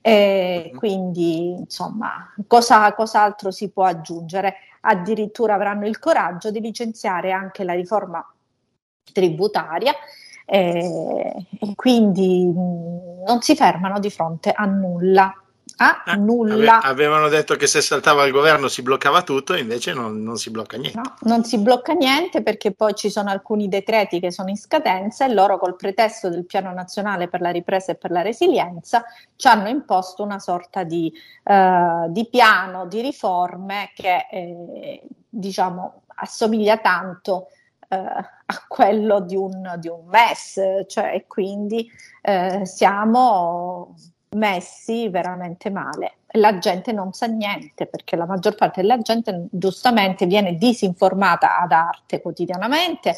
E 0.00 0.70
mhm. 0.72 0.78
quindi, 0.78 1.50
insomma, 1.50 2.34
cosa, 2.48 2.92
cos'altro 2.94 3.52
si 3.52 3.70
può 3.70 3.84
aggiungere? 3.84 4.56
Addirittura 4.80 5.54
avranno 5.54 5.86
il 5.86 6.00
coraggio 6.00 6.50
di 6.50 6.58
licenziare 6.58 7.30
anche 7.30 7.62
la 7.62 7.74
riforma 7.74 8.26
tributaria 9.12 9.94
e, 10.44 11.46
e 11.60 11.74
quindi 11.76 12.44
mh, 12.44 13.22
non 13.24 13.40
si 13.40 13.54
fermano 13.54 14.00
di 14.00 14.10
fronte 14.10 14.50
a 14.50 14.64
nulla 14.64 15.32
a 15.84 16.12
ah, 16.12 16.14
nulla. 16.14 16.80
avevano 16.80 17.28
detto 17.28 17.56
che 17.56 17.66
se 17.66 17.80
saltava 17.80 18.24
il 18.24 18.32
governo 18.32 18.68
si 18.68 18.82
bloccava 18.82 19.22
tutto, 19.22 19.54
invece 19.54 19.92
non, 19.92 20.22
non, 20.22 20.36
si 20.36 20.50
blocca 20.50 20.76
niente. 20.76 20.98
No, 20.98 21.14
non 21.22 21.44
si 21.44 21.58
blocca 21.58 21.92
niente 21.92 22.42
perché 22.42 22.72
poi 22.72 22.94
ci 22.94 23.10
sono 23.10 23.30
alcuni 23.30 23.68
decreti 23.68 24.20
che 24.20 24.30
sono 24.30 24.48
in 24.48 24.56
scadenza 24.56 25.24
e 25.24 25.32
loro 25.32 25.58
col 25.58 25.76
pretesto 25.76 26.28
del 26.28 26.46
piano 26.46 26.72
nazionale 26.72 27.28
per 27.28 27.40
la 27.40 27.50
ripresa 27.50 27.92
e 27.92 27.96
per 27.96 28.10
la 28.10 28.22
resilienza 28.22 29.04
ci 29.36 29.48
hanno 29.48 29.68
imposto 29.68 30.22
una 30.22 30.38
sorta 30.38 30.84
di, 30.84 31.12
uh, 31.44 32.10
di 32.10 32.28
piano 32.28 32.86
di 32.86 33.00
riforme 33.00 33.90
che 33.94 34.26
eh, 34.30 35.02
diciamo 35.28 36.02
assomiglia 36.16 36.78
tanto 36.78 37.48
uh, 37.88 37.96
a 37.96 38.64
quello 38.68 39.20
di 39.20 39.36
un, 39.36 39.74
di 39.78 39.88
un 39.88 40.06
MES, 40.06 40.84
cioè 40.86 41.24
quindi 41.26 41.90
uh, 42.22 42.64
siamo 42.64 43.94
messi 44.34 45.08
veramente 45.08 45.70
male. 45.70 46.18
La 46.32 46.58
gente 46.58 46.92
non 46.92 47.12
sa 47.12 47.26
niente 47.26 47.86
perché 47.86 48.16
la 48.16 48.26
maggior 48.26 48.54
parte 48.54 48.80
della 48.80 48.98
gente 48.98 49.46
giustamente 49.50 50.26
viene 50.26 50.54
disinformata 50.54 51.58
ad 51.58 51.72
arte 51.72 52.20
quotidianamente. 52.20 53.16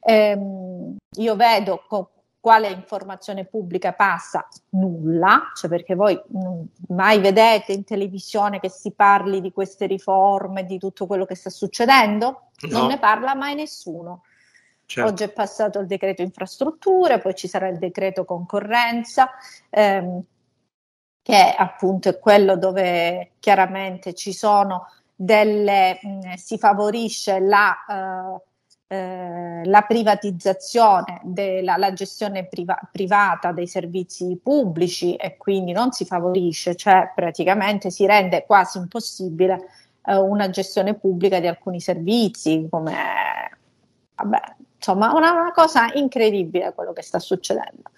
Ehm, 0.00 0.96
io 1.16 1.36
vedo 1.36 1.84
co- 1.86 2.10
quale 2.40 2.70
informazione 2.70 3.44
pubblica 3.44 3.92
passa? 3.92 4.48
Nulla, 4.70 5.52
cioè 5.54 5.68
perché 5.68 5.94
voi 5.94 6.18
mai 6.88 7.20
vedete 7.20 7.72
in 7.72 7.84
televisione 7.84 8.60
che 8.60 8.70
si 8.70 8.92
parli 8.92 9.42
di 9.42 9.52
queste 9.52 9.86
riforme, 9.86 10.64
di 10.64 10.78
tutto 10.78 11.06
quello 11.06 11.26
che 11.26 11.34
sta 11.34 11.50
succedendo? 11.50 12.48
No. 12.68 12.78
Non 12.78 12.86
ne 12.88 12.98
parla 12.98 13.34
mai 13.34 13.54
nessuno. 13.54 14.22
certo. 14.86 15.10
oggi 15.10 15.22
è 15.22 15.30
passato 15.30 15.78
il 15.80 15.86
decreto 15.86 16.22
infrastrutture, 16.22 17.20
poi 17.20 17.34
ci 17.34 17.46
sarà 17.46 17.68
il 17.68 17.78
decreto 17.78 18.24
concorrenza, 18.24 19.30
ehm, 19.68 20.22
che 21.22 21.54
appunto 21.56 22.08
è 22.08 22.18
quello 22.18 22.56
dove 22.56 23.32
chiaramente 23.40 24.14
ci 24.14 24.32
sono 24.32 24.88
delle, 25.14 25.98
mh, 26.02 26.34
si 26.34 26.58
favorisce 26.58 27.40
la... 27.40 27.76
Eh, 27.88 28.48
eh, 28.92 29.62
la 29.66 29.82
privatizzazione 29.82 31.20
della 31.22 31.76
la 31.76 31.92
gestione 31.92 32.48
priva- 32.48 32.76
privata 32.90 33.52
dei 33.52 33.68
servizi 33.68 34.36
pubblici 34.42 35.14
e 35.14 35.36
quindi 35.36 35.70
non 35.70 35.92
si 35.92 36.04
favorisce, 36.04 36.74
cioè 36.74 37.12
praticamente 37.14 37.92
si 37.92 38.04
rende 38.04 38.44
quasi 38.44 38.78
impossibile 38.78 39.68
eh, 40.04 40.16
una 40.16 40.50
gestione 40.50 40.94
pubblica 40.94 41.38
di 41.38 41.46
alcuni 41.46 41.80
servizi, 41.80 42.66
come 42.68 42.94
vabbè, 44.16 44.40
insomma, 44.74 45.12
una, 45.14 45.32
una, 45.32 45.52
cosa 45.52 45.92
incredibile 45.92 46.72
quello 46.74 46.92
che 46.92 47.02
sta 47.02 47.20
succedendo. 47.20 47.90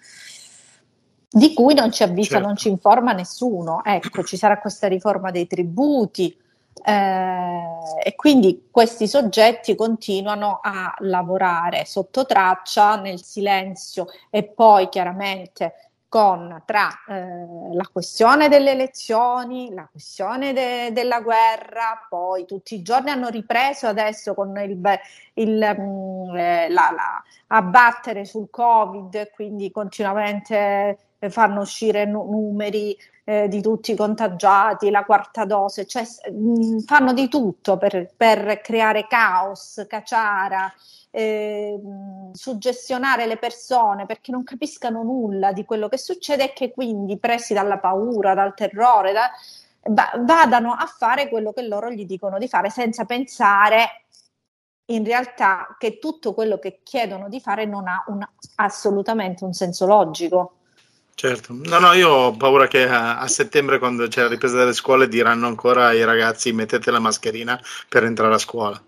Di 1.35 1.53
cui 1.53 1.73
non 1.73 1.91
ci 1.91 2.03
avvisa, 2.03 2.33
certo. 2.33 2.45
non 2.45 2.55
ci 2.55 2.69
informa 2.69 3.11
nessuno. 3.11 3.83
Ecco, 3.83 4.23
ci 4.23 4.37
sarà 4.37 4.59
questa 4.59 4.87
riforma 4.87 5.31
dei 5.31 5.47
tributi, 5.47 6.37
eh, 6.85 7.61
e 8.03 8.15
quindi 8.15 8.67
questi 8.69 9.07
soggetti 9.07 9.75
continuano 9.75 10.59
a 10.61 10.93
lavorare 10.99 11.85
sotto 11.85 12.25
traccia, 12.25 12.95
nel 12.99 13.23
silenzio 13.23 14.07
e 14.29 14.43
poi 14.43 14.89
chiaramente 14.89 15.73
con 16.13 16.61
tra 16.65 16.89
eh, 17.07 17.73
la 17.73 17.89
questione 17.91 18.47
delle 18.47 18.71
elezioni, 18.71 19.73
la 19.73 19.87
questione 19.89 20.53
de- 20.53 20.91
della 20.91 21.21
guerra, 21.21 22.05
poi 22.07 22.45
tutti 22.45 22.75
i 22.75 22.83
giorni 22.83 23.09
hanno 23.09 23.29
ripreso 23.29 23.87
adesso 23.87 24.35
con 24.35 24.55
il, 24.57 24.79
il 25.33 25.75
mh, 25.75 25.81
mm, 25.81 26.35
eh, 26.35 26.69
la, 26.69 26.93
la, 26.95 27.23
abbattere 27.47 28.25
sul 28.25 28.47
Covid, 28.51 29.31
quindi 29.31 29.71
continuamente 29.71 30.99
fanno 31.29 31.61
uscire 31.61 32.05
nu- 32.05 32.29
numeri 32.29 32.97
eh, 33.25 33.47
di 33.47 33.61
tutti 33.61 33.91
i 33.91 33.95
contagiati, 33.95 34.89
la 34.89 35.05
quarta 35.05 35.45
dose, 35.45 35.85
cioè 35.85 36.03
mh, 36.31 36.79
fanno 36.79 37.13
di 37.13 37.27
tutto 37.29 37.77
per, 37.77 38.11
per 38.15 38.61
creare 38.61 39.07
caos, 39.07 39.85
caciara, 39.87 40.73
eh, 41.11 41.79
suggestionare 42.33 43.27
le 43.27 43.37
persone 43.37 44.05
perché 44.05 44.31
non 44.31 44.43
capiscano 44.43 45.03
nulla 45.03 45.51
di 45.53 45.63
quello 45.63 45.87
che 45.87 45.97
succede 45.97 46.45
e 46.45 46.53
che 46.53 46.71
quindi 46.71 47.17
presi 47.17 47.53
dalla 47.53 47.77
paura, 47.77 48.33
dal 48.33 48.53
terrore, 48.55 49.13
da, 49.13 50.11
vadano 50.19 50.73
a 50.73 50.85
fare 50.85 51.29
quello 51.29 51.53
che 51.53 51.61
loro 51.61 51.91
gli 51.91 52.05
dicono 52.05 52.37
di 52.37 52.47
fare 52.47 52.69
senza 52.69 53.05
pensare 53.05 54.05
in 54.85 55.03
realtà 55.03 55.75
che 55.77 55.99
tutto 55.99 56.33
quello 56.33 56.57
che 56.59 56.81
chiedono 56.83 57.29
di 57.29 57.39
fare 57.39 57.65
non 57.65 57.87
ha 57.87 58.03
un, 58.07 58.25
assolutamente 58.55 59.43
un 59.43 59.53
senso 59.53 59.85
logico. 59.85 60.57
Certo, 61.15 61.53
no, 61.53 61.79
no, 61.79 61.93
io 61.93 62.09
ho 62.09 62.31
paura 62.35 62.67
che 62.67 62.87
a, 62.87 63.19
a, 63.19 63.27
settembre, 63.27 63.79
quando 63.79 64.07
c'è 64.07 64.23
la 64.23 64.27
ripresa 64.27 64.57
delle 64.57 64.73
scuole, 64.73 65.07
diranno 65.07 65.47
ancora 65.47 65.87
ai 65.87 66.03
ragazzi 66.03 66.51
mettete 66.51 66.91
la 66.91 66.99
mascherina 66.99 67.59
per 67.87 68.03
entrare 68.03 68.33
a 68.33 68.39
scuola. 68.39 68.81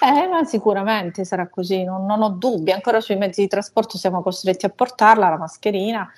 Eh, 0.00 0.26
ma 0.26 0.44
sicuramente 0.44 1.24
sarà 1.24 1.48
così, 1.48 1.84
non, 1.84 2.06
non 2.06 2.22
ho 2.22 2.30
dubbi. 2.30 2.72
Ancora 2.72 3.00
sui 3.00 3.16
mezzi 3.16 3.42
di 3.42 3.48
trasporto 3.48 3.98
siamo 3.98 4.22
costretti 4.22 4.66
a 4.66 4.70
portarla 4.70 5.28
la 5.28 5.38
mascherina 5.38 6.10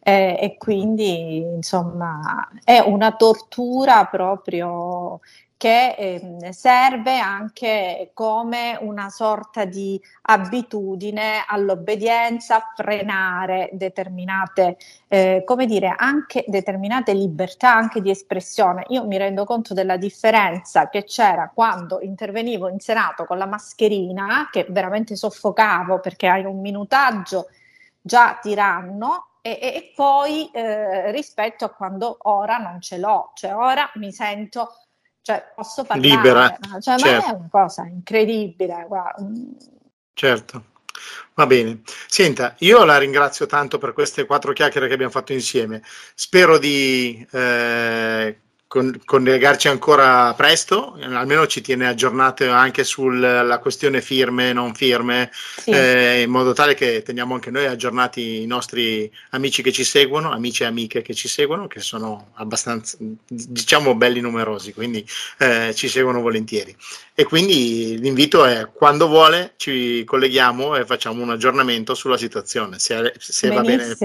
eh, 0.00 0.38
e 0.40 0.56
quindi, 0.56 1.38
insomma, 1.38 2.48
è 2.62 2.78
una 2.78 3.12
tortura 3.12 4.04
proprio 4.06 5.20
che 5.56 5.94
eh, 5.96 6.52
serve 6.52 7.18
anche 7.18 8.10
come 8.12 8.78
una 8.80 9.08
sorta 9.08 9.64
di 9.64 10.00
abitudine 10.22 11.44
all'obbedienza, 11.46 12.56
a 12.56 12.72
frenare 12.74 13.70
determinate, 13.72 14.76
eh, 15.08 15.42
come 15.46 15.66
dire, 15.66 15.94
anche 15.96 16.44
determinate 16.46 17.14
libertà 17.14 17.72
anche 17.74 18.02
di 18.02 18.10
espressione. 18.10 18.84
Io 18.88 19.06
mi 19.06 19.16
rendo 19.16 19.44
conto 19.44 19.72
della 19.72 19.96
differenza 19.96 20.88
che 20.90 21.04
c'era 21.04 21.50
quando 21.54 22.00
intervenivo 22.00 22.68
in 22.68 22.78
Senato 22.78 23.24
con 23.24 23.38
la 23.38 23.46
mascherina, 23.46 24.48
che 24.52 24.66
veramente 24.68 25.16
soffocavo 25.16 26.00
perché 26.00 26.26
hai 26.28 26.44
un 26.44 26.60
minutaggio 26.60 27.48
già 28.02 28.38
tiranno, 28.42 29.28
e, 29.46 29.58
e, 29.62 29.92
poi 29.94 30.50
eh, 30.52 31.12
rispetto 31.12 31.64
a 31.64 31.70
quando 31.70 32.18
ora 32.22 32.56
non 32.56 32.80
ce 32.80 32.98
l'ho, 32.98 33.30
cioè 33.34 33.54
ora 33.54 33.88
mi 33.94 34.10
sento 34.10 34.72
cioè 35.26 35.44
posso 35.56 35.82
parlare, 35.82 36.08
libera, 36.08 36.56
cioè, 36.78 36.96
certo. 36.98 37.04
ma 37.04 37.32
è 37.32 37.34
una 37.34 37.48
cosa 37.50 37.82
incredibile. 37.82 38.84
Guarda. 38.86 39.26
Certo. 40.14 40.64
Va 41.34 41.46
bene. 41.46 41.80
Senta, 42.06 42.54
io 42.60 42.84
la 42.84 42.96
ringrazio 42.96 43.46
tanto 43.46 43.78
per 43.78 43.92
queste 43.92 44.24
quattro 44.24 44.52
chiacchiere 44.52 44.86
che 44.86 44.94
abbiamo 44.94 45.10
fatto 45.10 45.32
insieme. 45.32 45.82
Spero 46.14 46.58
di 46.58 47.26
eh, 47.32 48.40
con, 48.68 49.00
collegarci 49.04 49.68
ancora 49.68 50.34
presto, 50.34 50.98
almeno 51.00 51.46
ci 51.46 51.60
tiene 51.60 51.86
aggiornato 51.86 52.50
anche 52.50 52.84
sulla 52.84 53.58
questione 53.60 54.00
firme, 54.00 54.52
non 54.52 54.74
firme, 54.74 55.30
sì. 55.32 55.70
eh, 55.70 56.22
in 56.22 56.30
modo 56.30 56.52
tale 56.52 56.74
che 56.74 57.02
teniamo 57.02 57.34
anche 57.34 57.50
noi 57.50 57.66
aggiornati 57.66 58.42
i 58.42 58.46
nostri 58.46 59.10
amici 59.30 59.62
che 59.62 59.72
ci 59.72 59.84
seguono, 59.84 60.32
amici 60.32 60.64
e 60.64 60.66
amiche 60.66 61.02
che 61.02 61.14
ci 61.14 61.28
seguono, 61.28 61.68
che 61.68 61.80
sono 61.80 62.30
abbastanza, 62.34 62.96
diciamo, 62.98 63.94
belli 63.94 64.20
numerosi, 64.20 64.72
quindi 64.72 65.06
eh, 65.38 65.72
ci 65.74 65.88
seguono 65.88 66.20
volentieri. 66.20 66.76
E 67.14 67.24
quindi 67.24 67.98
l'invito 67.98 68.44
è 68.44 68.68
quando 68.72 69.06
vuole 69.06 69.54
ci 69.56 70.02
colleghiamo 70.04 70.76
e 70.76 70.84
facciamo 70.84 71.22
un 71.22 71.30
aggiornamento 71.30 71.94
sulla 71.94 72.18
situazione, 72.18 72.78
se, 72.78 73.14
se 73.18 73.48
va 73.48 73.60
bene. 73.60 73.96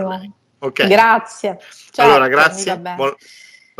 Okay. 0.63 0.87
Grazie. 0.87 1.57
Certo, 1.59 2.01
allora, 2.01 2.27
grazie. 2.27 2.77
Buon, 2.77 3.15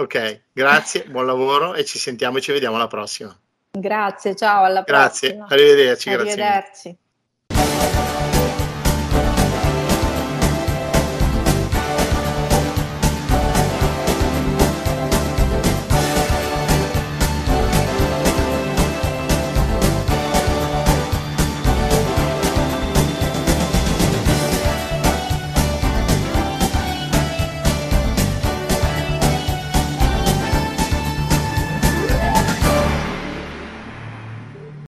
Ok, 0.02 0.42
grazie, 0.52 1.04
buon 1.10 1.28
lavoro 1.28 1.76
e 1.76 1.86
ci 1.86 2.00
sentiamo 2.00 2.38
e 2.38 2.42
ci 2.42 2.52
vediamo 2.52 2.76
alla 2.76 2.88
prossima. 2.88 3.38
Grazie, 3.70 4.36
ciao, 4.36 4.64
alla 4.64 4.82
grazie, 4.82 5.30
prossima. 5.30 5.46
Grazie, 5.48 5.66
arrivederci. 5.66 6.10
Arrivederci. 6.10 6.98
Grazie. 7.48 8.11